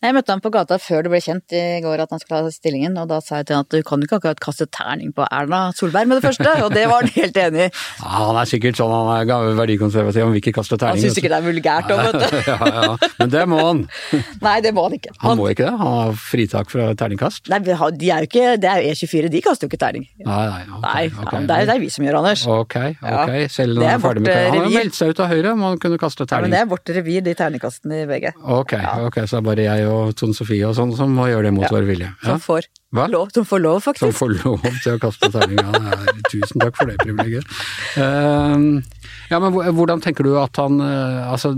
[0.00, 2.50] Jeg møtte ham på gata før det ble kjent i går at han skulle ha
[2.54, 5.26] stillingen, og da sa jeg til han at du kan ikke akkurat kaste terning på
[5.28, 7.68] Erna Solberg med det første, og det var han helt enig i.
[8.00, 11.04] Ja, han er sikkert sånn, han er verdikonservativ, han vil ikke kaste Han terning.
[11.04, 12.38] syns ikke det er vulgært òg, vet du.
[12.48, 13.82] ja, ja, men det må han.
[14.46, 15.12] Nei, det må han ikke.
[15.26, 17.52] Han må ikke det, han har fritak fra terningkast.
[17.52, 20.08] Nei, de er jo ikke, det er jo E24, de kaster jo ikke terning.
[20.24, 21.28] Nei, nei, ok, Nei, okay.
[21.28, 22.46] ja, det, er, det er vi som gjør, Anders.
[22.48, 24.48] Ok, ok, Ja, selv når han er ferdig med terning.
[24.48, 24.80] eh, Han har revir.
[24.80, 26.56] meldt seg ut av Høyre, om han kunne kaste Ja, men terning.
[26.56, 28.32] det er vårt revir, de terningkastene i VG.
[28.60, 28.76] Ok,
[29.10, 31.66] ok, så er bare jeg og Tone Sofie og sånn som må gjøre det mot
[31.66, 31.72] Ja.
[31.74, 32.10] vår vilje.
[32.22, 32.34] Ja.
[32.34, 32.68] Som får
[33.10, 35.70] lov, som får lov, Som får lov til å kaste terninga.
[35.78, 37.46] Er, tusen takk for det privilegiet.
[37.94, 38.82] Uh,
[39.30, 41.52] ja, men hvordan tenker du at han uh, altså,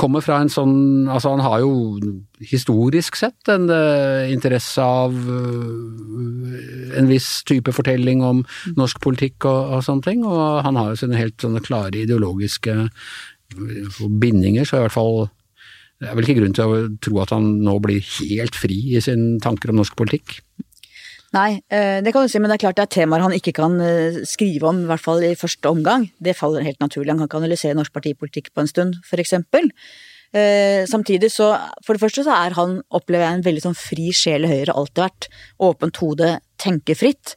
[0.00, 2.00] kommer fra en sånn Altså, han har jo
[2.40, 8.42] historisk sett en uh, interesse av eh, en viss type fortelling om
[8.78, 12.74] norsk politikk og, og sånne ting, og han har jo sine helt sånne klare ideologiske
[13.54, 15.26] bindinger, så i hvert fall
[16.04, 19.02] det er vel ikke grunn til å tro at han nå blir helt fri i
[19.04, 20.38] sine tanker om norsk politikk?
[21.34, 23.56] Nei, eh, det kan du si, men det er klart det er temaer han ikke
[23.56, 26.06] kan eh, skrive om, i hvert fall i første omgang.
[26.22, 27.10] Det faller helt naturlig.
[27.10, 29.66] Han kan ikke analysere norsk partipolitikk på en stund, for eksempel.
[30.34, 31.50] Eh, samtidig så,
[31.86, 34.76] for det første så er han, opplever jeg, en veldig sånn fri sjel i Høyre,
[34.78, 35.28] alltid vært.
[35.62, 36.30] Åpent hode,
[36.62, 37.34] tenker fritt.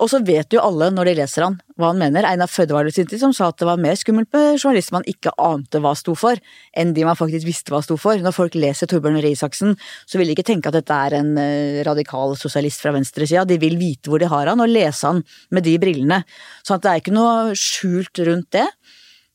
[0.00, 2.24] Og så vet jo alle når de leser han hva han mener.
[2.28, 5.32] Einar Fødde sin tid som sa at det var mer skummelt med journalister man ikke
[5.40, 6.40] ante hva sto for,
[6.76, 8.20] enn de man faktisk visste hva sto for.
[8.20, 9.76] Når folk leser Torbjørn Røe Isaksen,
[10.08, 13.44] så vil de ikke tenke at dette er en eh, radikal sosialist fra venstresida.
[13.48, 15.20] De vil vite hvor de har han, og lese han
[15.52, 16.22] med de brillene.
[16.64, 18.66] Så det er ikke noe skjult rundt det.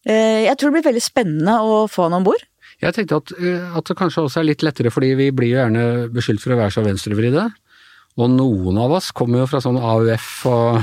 [0.06, 2.42] Eh, jeg tror det blir veldig spennende å få han om bord.
[2.84, 5.62] Jeg tenkte at, eh, at, det kanskje også er litt lettere, fordi vi blir jo
[5.62, 7.46] gjerne beskyldt for å være så venstrevridde.
[8.16, 10.78] Og noen av oss kommer jo fra sånn AUF og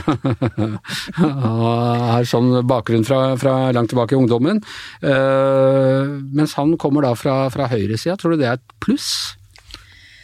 [1.16, 4.61] har sånn bakgrunn fra, fra, langt tilbake i ungdommen.
[5.01, 8.18] Uh, mens han kommer da fra, fra høyresida.
[8.21, 9.33] Tror du det er et pluss?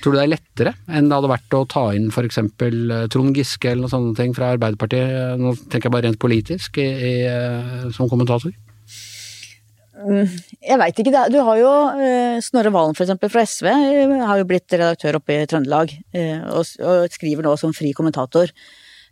[0.02, 2.38] Tror du det er lettere enn det hadde vært å ta inn f.eks.
[2.38, 6.78] Eh, Trond Giske eller noen sånne ting fra Arbeiderpartiet, nå tenker jeg bare rent politisk,
[6.78, 8.52] i, i, eh, som kommentator?
[9.98, 10.26] Mm,
[10.62, 11.22] jeg veit ikke.
[11.32, 15.34] Du har jo eh, Snorre Valen eksempel fra SV, eh, har jo blitt redaktør oppe
[15.34, 18.52] i Trøndelag, eh, og, skriver nå som fri kommentator.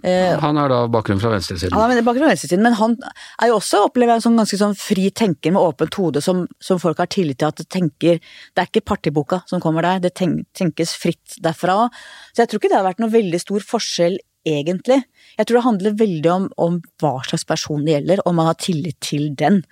[0.07, 1.73] Han har da bakgrunn fra venstresiden?
[1.73, 2.93] Han har bakgrunn fra venstresiden, men han
[3.41, 6.79] er jo også, opplever jeg, sånn ganske sånn fri tenker med åpent hode, som, som,
[6.79, 10.13] folk har tillit til at det tenker Det er ikke partiboka som kommer der, det
[10.15, 11.89] tenkes fritt derfra.
[12.37, 15.01] Så jeg tror ikke det har vært noe veldig stor forskjell egentlig.
[15.41, 18.61] Jeg tror det handler veldig om, om hva slags person det gjelder, om man har
[18.63, 19.65] tillit til den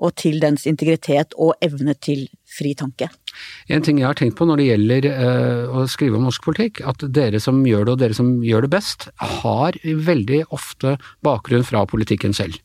[0.00, 3.10] og til dens integritet og evne til fri tanke.
[3.70, 6.82] En ting jeg har tenkt på når det gjelder uh, å skrive om norsk politikk,
[6.88, 9.08] at dere som gjør det og dere som gjør det best,
[9.42, 12.58] har veldig ofte bakgrunn fra politikken selv.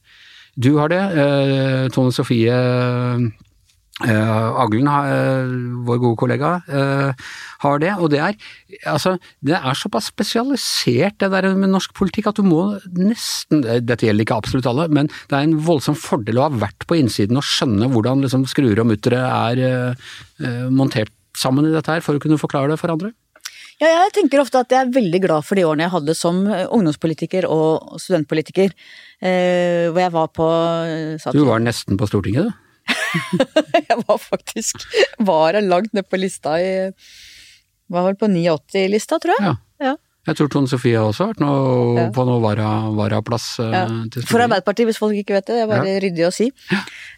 [0.55, 2.55] Du har det, uh, Tone Sofie
[4.03, 5.47] Uh, Aglen, uh,
[5.87, 7.27] vår gode kollega, uh,
[7.61, 7.93] har det.
[7.95, 8.33] Og det er,
[8.91, 14.03] altså, det er såpass spesialisert det der med norsk politikk at du må nesten Dette
[14.03, 17.39] gjelder ikke absolutt alle, men det er en voldsom fordel å ha vært på innsiden
[17.39, 19.95] og skjønne hvordan liksom, skruer og muttere er
[20.67, 23.13] montert sammen i dette her, for å kunne forklare det for andre.
[23.79, 26.43] Ja, jeg tenker ofte at jeg er veldig glad for de årene jeg hadde som
[26.47, 28.75] ungdomspolitiker og studentpolitiker.
[29.23, 30.51] hvor jeg var på
[31.31, 32.64] Du var nesten på Stortinget, du?
[33.89, 34.83] jeg var faktisk
[35.17, 36.71] vara langt ned på lista i
[37.87, 39.45] Var vel på 89-lista, tror jeg.
[39.45, 39.55] Ja.
[39.91, 39.95] ja.
[40.25, 42.05] Jeg tror Tone Sofie også har vært noe, ja.
[42.13, 42.41] på noe.
[42.41, 43.45] Vara varaplass.
[43.61, 43.85] ja.
[44.25, 45.59] For Arbeiderpartiet, hvis folk ikke vet det.
[45.59, 45.99] Det er bare ja.
[46.03, 46.49] ryddig å si.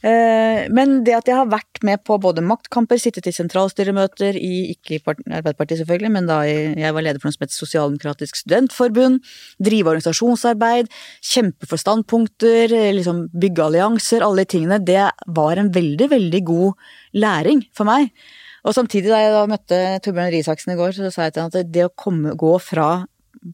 [0.07, 4.73] Eh, men det at jeg har vært med på både maktkamper, sittet i sentralstyremøter i
[4.75, 9.23] ikke i Arbeiderpartiet selvfølgelig, men da jeg var leder for noe som het Sosialdemokratisk studentforbund,
[9.63, 10.91] drive organisasjonsarbeid,
[11.33, 15.07] kjempe for standpunkter, liksom bygge allianser, alle de tingene, det
[15.39, 18.11] var en veldig, veldig god læring for meg.
[18.67, 21.53] Og samtidig, da jeg da møtte Torbjørn Risaksen i går, så sa jeg til han
[21.53, 23.05] at det å komme, gå fra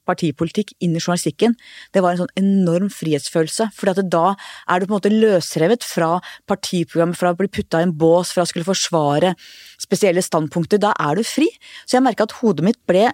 [0.08, 1.54] partipolitikk inn i journalistikken,
[1.94, 3.70] det var en sånn enorm frihetsfølelse.
[3.76, 6.16] For da er du på en måte løsrevet fra
[6.50, 9.36] partiprogrammet, fra å bli putta i en bås, fra å skulle forsvare
[9.82, 10.82] spesielle standpunkter.
[10.82, 11.50] Da er du fri.
[11.86, 13.12] Så jeg merka at hodet mitt ble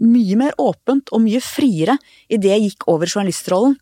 [0.00, 1.98] mye mer åpent og mye friere
[2.32, 3.76] idet jeg gikk over journalistrollen.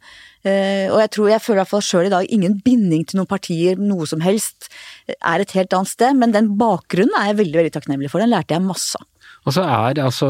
[0.47, 3.79] Uh, og jeg tror jeg føler i sjøl i dag ingen binding til noen partier,
[3.81, 4.71] noe som helst,
[5.19, 6.19] er et helt annet sted.
[6.19, 9.09] Men den bakgrunnen er jeg veldig veldig takknemlig for, den lærte jeg masse av.
[9.47, 10.29] Og så er altså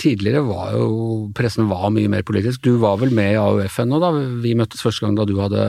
[0.00, 0.86] Tidligere var jo
[1.36, 2.64] pressen var mye mer politisk.
[2.64, 4.10] Du var vel med i AUF ennå da
[4.42, 5.62] vi møttes første gang da du hadde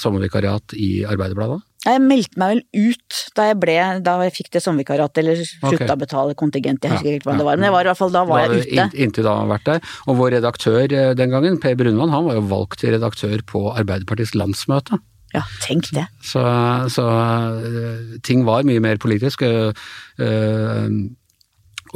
[0.00, 1.62] sommervikariat i Arbeiderbladet?
[1.86, 5.70] Jeg meldte meg vel ut da jeg ble, da jeg fikk det sommervikariatet, eller slutta
[5.76, 5.92] okay.
[5.94, 7.60] å betale kontingent, jeg husker ikke hva ja, det var.
[7.60, 8.86] Men jeg var i hvert fall, da var da, jeg ute.
[9.04, 9.92] Inntil da vært der.
[10.10, 13.62] Og vår redaktør eh, den gangen, Per Brunvann, han var jo valgt til redaktør på
[13.76, 14.98] Arbeiderpartiets landsmøte.
[15.36, 16.06] Ja, tenk det.
[16.24, 16.42] Så,
[16.90, 19.44] så uh, ting var mye mer politisk.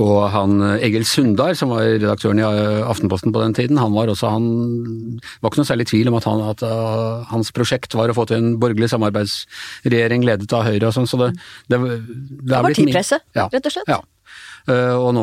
[0.01, 4.31] Og han Egil Sundar, som var redaktøren i Aftenposten på den tiden, han var også
[4.33, 4.47] han
[5.43, 8.25] var ikke noe særlig tvil om at, han, at uh, hans prosjekt var å få
[8.31, 11.35] til en borgerlig samarbeidsregjering ledet av Høyre og sånn, så det,
[11.69, 12.01] det, det,
[12.49, 13.93] det er Partipresse, ja, rett og slett?
[13.93, 14.01] Ja.
[14.63, 15.23] Uh, og nå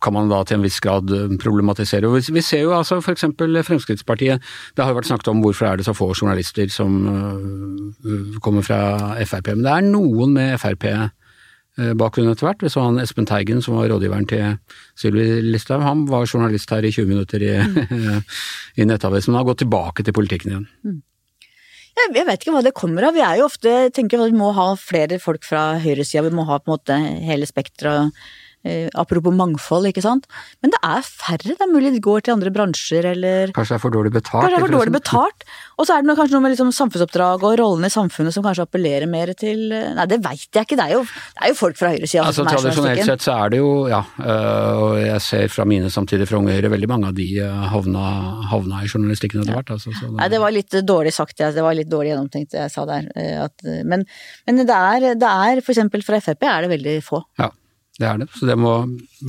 [0.00, 2.08] kan man da til en viss grad problematisere.
[2.10, 3.28] Vi, vi ser jo altså f.eks.
[3.68, 4.40] Fremskrittspartiet.
[4.74, 8.64] Det har jo vært snakket om hvorfor er det så få journalister som uh, kommer
[8.66, 8.80] fra
[9.20, 9.52] Frp.
[9.52, 11.19] Men det er noen med Frp Eh,
[11.98, 12.64] bakgrunn etter hvert.
[12.64, 14.58] Vi så han Espen Teigen som var rådgiveren til
[14.98, 15.84] Sylvi Listhaug.
[15.86, 18.26] Han var journalist her i 20 minutter i, mm.
[18.80, 20.68] i Nettavisen, men har gått tilbake til politikken igjen.
[20.84, 21.00] Mm.
[21.90, 23.16] Jeg, jeg vet ikke hva det kommer av.
[23.16, 26.28] Vi er jo ofte tenker at vi må ha flere folk fra høyresida.
[26.28, 28.49] Vi må ha på en måte hele spekteret Eh,
[28.94, 30.26] apropos mangfold, ikke sant.
[30.60, 33.78] Men det er færre, det er mulig de går til andre bransjer eller Kanskje det
[33.78, 34.42] er for dårlig betalt?
[34.44, 35.46] Kanskje det er for dårlig betalt.
[35.80, 38.44] Og så er det noe, kanskje noe med liksom samfunnsoppdrag og rollene i samfunnet som
[38.44, 41.56] kanskje appellerer mer til Nei, det veit jeg ikke, det er jo, det er jo
[41.62, 44.98] folk fra høyresida Altså, som er tradisjonelt sett så er det jo, ja, øh, og
[45.00, 47.28] jeg ser fra mine samtidig fra Unge Høyre, veldig mange av de
[47.72, 48.04] havna,
[48.52, 49.72] havna i journalistikken etter hvert.
[49.78, 51.56] Altså, så Nei, det var litt dårlig sagt, jeg.
[51.56, 53.08] det var litt dårlig gjennomtenkt det jeg sa der.
[53.16, 53.56] eh, At,
[53.88, 54.04] men
[54.46, 57.22] men det, er, det er, for eksempel fra Frp er det veldig få.
[57.40, 57.50] Ja,
[58.00, 58.26] det er det.
[58.32, 58.72] Så det må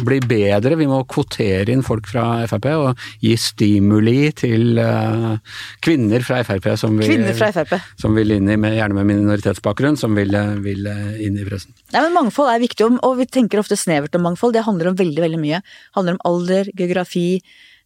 [0.08, 0.78] bli bedre.
[0.80, 5.36] Vi må kvotere inn folk fra Frp og gi stimuli til uh,
[5.84, 7.76] kvinner fra Frp som vil, fra Frp.
[8.00, 11.46] som vil inn i, med, gjerne med minoritetsbakgrunn, som vil, øh, vil øh, inn i
[11.48, 11.76] pressen.
[11.92, 14.54] Nei, men Mangfold er viktig, og- og vi tenker ofte snevert om mangfold.
[14.56, 15.60] Det handler om veldig veldig mye.
[15.62, 17.28] Det handler om alder, geografi,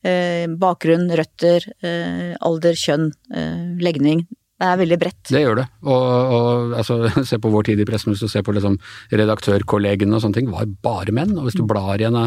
[0.06, 4.28] eh, bakgrunn, røtter, eh, alder, kjønn, eh, legning.
[4.56, 5.22] Det er veldig bredt.
[5.28, 5.66] Det gjør det.
[5.84, 8.78] Og, og altså, se på vår tid i pressen, hvis du ser på liksom,
[9.12, 11.36] redaktørkollegene og sånne ting, var bare menn.
[11.36, 12.18] Og hvis du blar igjen,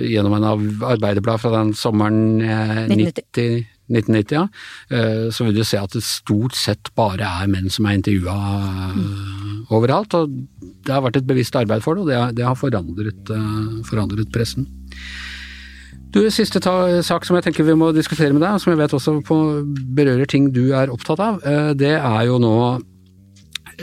[0.00, 3.70] gjennom en arbeiderblad fra den sommeren eh, 1990.
[3.84, 4.48] 1990, ja,
[4.96, 8.36] eh, så vil du se at det stort sett bare er menn som er intervjua
[8.88, 10.16] eh, overalt.
[10.16, 10.32] Og
[10.84, 14.32] det har vært et bevisst arbeid for det, og det, det har forandret, eh, forandret
[14.32, 14.70] pressen.
[16.14, 16.60] Du, Siste
[17.02, 19.18] sak som jeg tenker vi må diskutere med deg, og som jeg vet også
[19.98, 22.78] berører ting du er opptatt av, eh, det er jo nå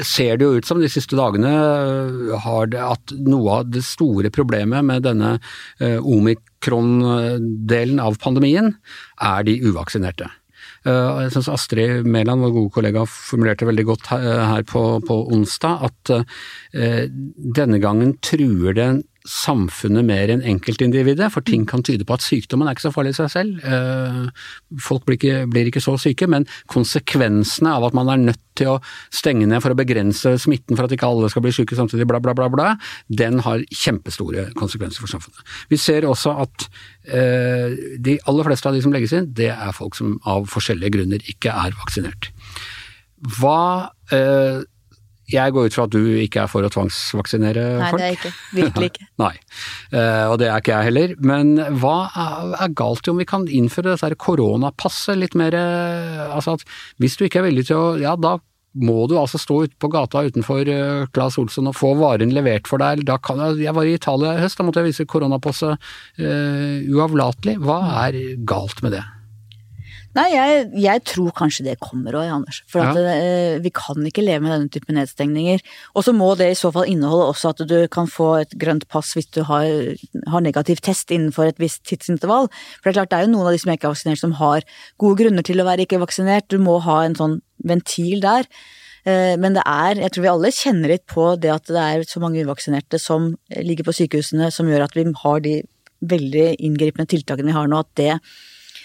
[0.07, 3.83] ser det jo ut som de siste dagene øh, har det at noe av det
[3.83, 5.43] store problemet med denne
[5.83, 8.79] øh, omikron-delen av pandemien,
[9.19, 10.31] er de uvaksinerte.
[10.85, 16.11] Jeg synes Astrid Mæland, vår gode kollega, formulerte veldig godt her, på, på onsdag at
[17.59, 18.87] denne gangen truer det
[19.27, 23.13] samfunnet mer enn enkeltindividet, for ting kan tyde på at sykdommen er ikke så farlig
[23.13, 23.59] i seg selv.
[23.65, 28.41] Uh, folk blir ikke, blir ikke så syke, men konsekvensene av at man er nødt
[28.57, 28.79] til å
[29.13, 32.19] stenge ned for å begrense smitten for at ikke alle skal bli syke samtidig, bla,
[32.23, 32.73] bla, bla, bla,
[33.07, 35.45] den har kjempestore konsekvenser for samfunnet.
[35.71, 36.67] Vi ser også at
[37.07, 40.97] eh, de aller fleste av de som legges inn, det er folk som av forskjellige
[40.97, 42.31] grunner ikke er vaksinert.
[43.39, 43.61] Hva
[44.11, 44.61] eh,
[45.39, 48.01] Jeg går ut fra at du ikke er for å tvangsvaksinere Nei, folk?
[48.01, 48.33] det er jeg ikke.
[48.59, 49.07] Virkelig ikke.
[49.23, 49.33] Nei,
[49.95, 51.15] eh, og det er ikke jeg heller.
[51.31, 56.23] Men hva er, er galt i om vi kan innføre dette koronapasset litt mer eh,
[56.31, 56.65] Altså at
[57.01, 58.37] hvis du ikke er villig til å Ja, da
[58.71, 62.69] må du altså stå ute på gata utenfor eh, Claes Olsson og få varen levert
[62.71, 63.03] for deg.
[63.07, 66.77] Da kan jeg, jeg var i Italia i høst, da måtte jeg vise koronapasset uh,
[66.95, 67.57] uavlatelig.
[67.65, 69.03] Hva er galt med det?
[70.11, 72.57] Nei, jeg, jeg tror kanskje det kommer òg, Anders.
[72.67, 73.03] For at Ja.
[73.05, 75.61] det, vi kan ikke leve med denne type nedstengninger.
[75.95, 78.83] Og så må det i så fall inneholde også at du kan få et grønt
[78.91, 79.63] pass hvis du har,
[80.27, 82.49] har negativ test innenfor et visst tidsintervall.
[82.81, 84.35] For det er klart det er jo noen av de som ikke er vaksinert som
[84.41, 84.67] har
[84.99, 86.49] gode grunner til å være ikke vaksinert.
[86.51, 88.43] Du må ha en sånn ventil der.
[89.07, 92.03] Eh, Men det er, jeg tror vi alle kjenner litt på det at det er
[92.03, 95.61] så mange uvaksinerte som ligger på sykehusene, som gjør at vi har de
[96.03, 98.19] veldig inngripende tiltakene vi har nå, at det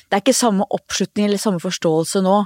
[0.07, 2.39] det er ikke samme oppslutning eller samme forståelse nå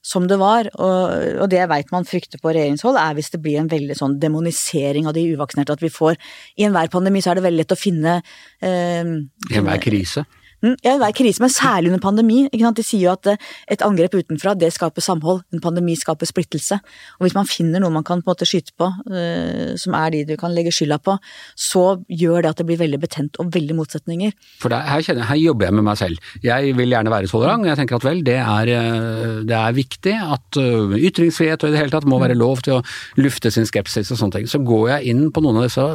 [0.00, 1.10] som det var, og,
[1.44, 4.14] og det jeg veit man frykter på regjeringshold, er hvis det blir en veldig sånn
[4.22, 6.16] demonisering av de uvaksinerte, at vi får
[6.56, 9.10] I enhver pandemi så er det veldig lett å finne eh,
[9.50, 10.24] I enhver krise.
[10.60, 12.48] Mm, Ja, enhver krise, men særlig under pandemi.
[12.52, 13.36] De sier jo at eh,
[13.72, 15.42] et angrep utenfra, det skaper samhold.
[15.54, 16.80] En pandemi skaper splittelse.
[17.18, 20.10] Og hvis man finner noe man kan på en måte skyte på, eh, som er
[20.12, 21.16] de du kan legge skylda på,
[21.56, 24.34] så gjør det at det blir veldig betent og veldig motsetninger.
[24.60, 26.30] For der, her, kjenner, her jobber jeg med meg selv.
[26.44, 27.68] Jeg vil gjerne være tolerant.
[27.68, 31.80] Jeg tenker at vel, det er, eh, det er viktig at ytringsfrihet og i det
[31.80, 32.84] hele tatt må være lov til å
[33.20, 34.50] lufte sin skepsis og sånne ting.
[34.50, 35.86] Så går jeg inn på noen av disse,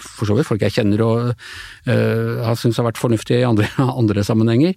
[0.00, 3.68] for så vidt folk jeg kjenner og uh, har syntes har vært fornuftige i andre,
[4.00, 4.74] andre sammenhenger,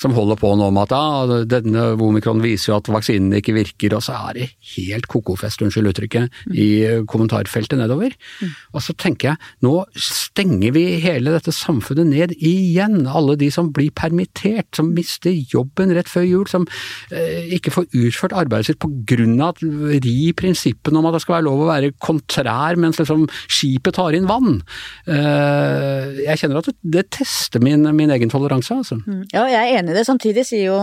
[0.00, 3.96] som holder på nå med at ja, denne omikron viser jo at vaksinen ikke virker,
[3.96, 6.68] og så er det helt kokofest, unnskyld uttrykket, i
[7.10, 8.14] kommentarfeltet nedover.
[8.74, 13.04] Og så tenker jeg, nå stenger vi hele dette samfunnet ned igjen.
[13.06, 16.66] Alle de som blir permittert, som mister jobben rett før jul, som
[17.14, 19.62] eh, ikke får utført arbeidet sitt av at
[20.04, 24.16] ri prinsippene om at det skal være lov å være kontrær mens liksom skipet tar
[24.16, 24.60] inn vann.
[25.06, 29.00] Eh, jeg kjenner at det, det tester min, min egen toleranse, altså.
[29.34, 30.06] Ja, jeg er enig i det.
[30.08, 30.78] Samtidig sier jo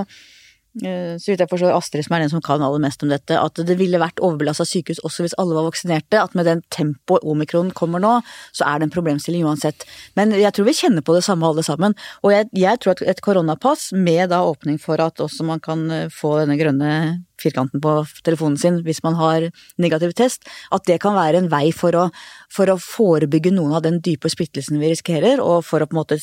[0.83, 3.37] eh, så vidt jeg forstår Astrid, som er den som kan aller mest om dette,
[3.39, 6.21] at det ville vært overbelasta sykehus også hvis alle var vaksinerte.
[6.21, 8.13] At med den tempoet omikron kommer nå,
[8.53, 9.87] så er det en problemstilling uansett.
[10.19, 11.97] Men jeg tror vi kjenner på det samme alle sammen.
[12.21, 15.87] Og jeg, jeg tror at et koronapass med da åpning for at også man kan
[15.89, 16.93] eh, få denne grønne
[17.41, 19.49] firkanten på telefonen sin hvis man har
[19.81, 22.05] negativ test, at det kan være en vei for å,
[22.53, 26.01] for å forebygge noen av den dype splittelsen vi risikerer, og for å på en
[26.03, 26.19] måte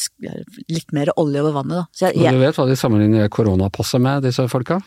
[0.70, 1.82] litt mer olje over vannet.
[1.82, 1.84] Da.
[1.92, 4.80] Så jeg, jeg, du vet hva de sammenligner koronapasset med, disse folka?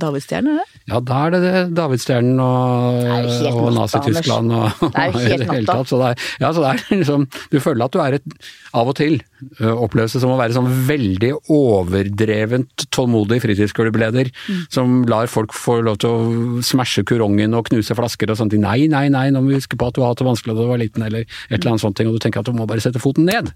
[0.00, 0.76] Davidstjerne, eller?
[0.88, 1.62] Ja, da er det det.
[1.76, 3.08] Davidstjernen og,
[3.50, 5.66] og Nazi-Tyskland og Det er jo helt natta.
[5.74, 5.90] tatt.
[5.90, 8.38] Så det er, ja, så det er liksom Du føler at du er et
[8.80, 9.20] Av og til
[9.60, 14.66] ø, oppleves det som å være sånn veldig overdrevent tålmodig fritidsklubbleder Mm.
[14.72, 18.52] som lar folk få lov til å smashe kurongen og knuse flasker og sånt.
[18.58, 20.62] Nei, nei, nei, nå må vi huske på at du har hatt det vanskelig da
[20.62, 22.66] du var liten, eller et eller annet sånt ting, og du tenker at du må
[22.66, 23.52] bare sette foten ned.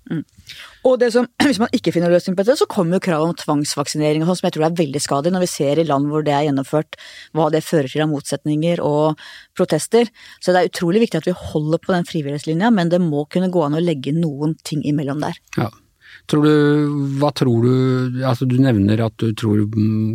[0.85, 3.35] Og det som, hvis man ikke finner løsning på dette, så kommer jo krav om
[3.35, 6.25] tvangsvaksinering og sånn, som jeg tror er veldig skadelig, når vi ser i land hvor
[6.27, 6.99] det er gjennomført,
[7.35, 9.19] hva det fører til av motsetninger og
[9.57, 10.11] protester.
[10.41, 13.51] Så det er utrolig viktig at vi holder på den frivillighetslinja, men det må kunne
[13.51, 15.41] gå an å legge noen ting imellom der.
[15.59, 15.71] Ja.
[16.31, 19.67] Tror du, hva tror du Altså du nevner at du tror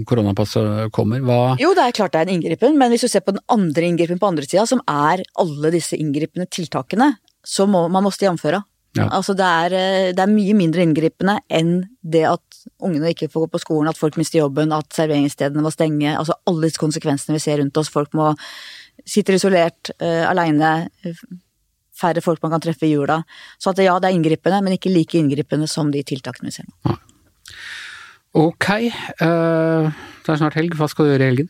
[0.10, 1.22] koronapasset kommer.
[1.26, 3.44] Hva Jo, det er klart det er en inngripen, men hvis du ser på den
[3.52, 7.14] andre inngripen på andre sida, som er alle disse inngripende tiltakene,
[7.46, 8.64] så må man måtte jamføre.
[8.98, 9.06] Ja.
[9.14, 13.46] Altså det er, eh, det er mye mindre inngripende enn det at ungene ikke får
[13.46, 17.38] gå på skolen, at folk mister jobben, at serveringsstedene må stenge, altså alle disse konsekvensene
[17.38, 17.92] vi ser rundt oss.
[17.94, 18.32] Folk må
[19.08, 20.90] sitter isolert, uh, aleine,
[22.00, 23.22] færre folk man kan treffe i jula.
[23.60, 26.70] Så at ja, det er inngripende, men ikke like inngripende som de tiltakene vi ser
[26.70, 26.98] nå.
[28.40, 30.76] Ok, uh, det er snart helg.
[30.78, 31.50] Hva skal du gjøre i helgen?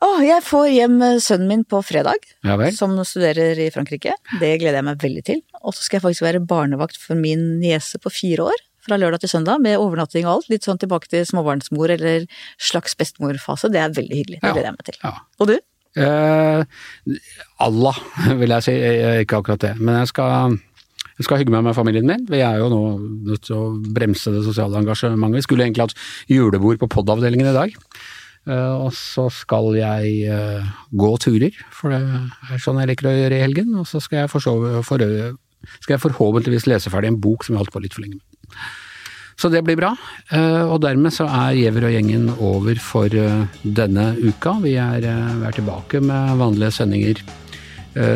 [0.00, 2.24] Oh, jeg får hjem eh, sønnen min på fredag.
[2.46, 4.14] Ja som studerer i Frankrike.
[4.40, 5.42] Det gleder jeg meg veldig til.
[5.60, 8.62] Og så skal jeg faktisk være barnevakt for min niese på fire år.
[8.86, 10.48] Fra lørdag til søndag, med overnatting og alt.
[10.48, 12.24] Litt sånn tilbake til småbarnsmor eller
[12.56, 13.68] slags bestemorfase.
[13.68, 14.40] Det er veldig hyggelig.
[14.40, 14.98] Det gleder jeg meg til.
[15.04, 15.12] Ja.
[15.36, 15.58] Og du?
[15.98, 16.62] Eh,
[17.66, 18.02] Allah,
[18.40, 18.74] vil jeg si.
[19.24, 19.74] Ikke akkurat det.
[19.80, 20.56] Men jeg skal,
[21.18, 22.24] jeg skal hygge meg med familien min.
[22.30, 22.82] Vi er jo nå
[23.32, 25.40] nødt til å bremse det sosiale engasjementet.
[25.40, 25.98] Vi skulle egentlig hatt
[26.30, 27.76] julebord på pod-avdelingen i dag.
[28.48, 33.16] Eh, og så skal jeg eh, gå turer, for det er sånn jeg liker å
[33.16, 33.74] gjøre i helgen.
[33.80, 35.02] Og så skal jeg, forsove, for,
[35.80, 38.54] skal jeg forhåpentligvis lese ferdig en bok som jeg holdt på litt for lenge med.
[39.40, 39.94] Så det blir bra.
[40.28, 44.58] Eh, Og dermed så er Giæver og gjengen over for eh, denne uka.
[44.60, 47.22] Vi er, eh, vi er tilbake med vanlige sendinger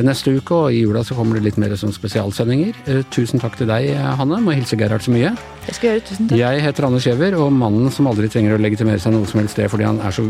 [0.07, 2.77] neste uke, og i jula så kommer det litt mer som spesialsendinger.
[3.11, 3.89] Tusen takk til deg,
[4.21, 4.39] Hanne.
[4.39, 5.33] Må hilse Gerhard så mye.
[5.67, 6.05] Jeg skal gjøre.
[6.07, 6.39] Tusen takk.
[6.39, 9.59] Jeg heter Anders Giæver, og mannen som aldri trenger å legitimere seg noe som helst
[9.59, 10.29] sted fordi han så,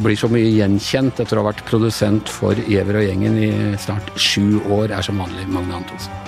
[0.00, 4.08] blir så mye gjenkjent etter å ha vært produsent for Giæver og gjengen i snart
[4.16, 6.27] sju år, er som vanlig Magne Antonsen.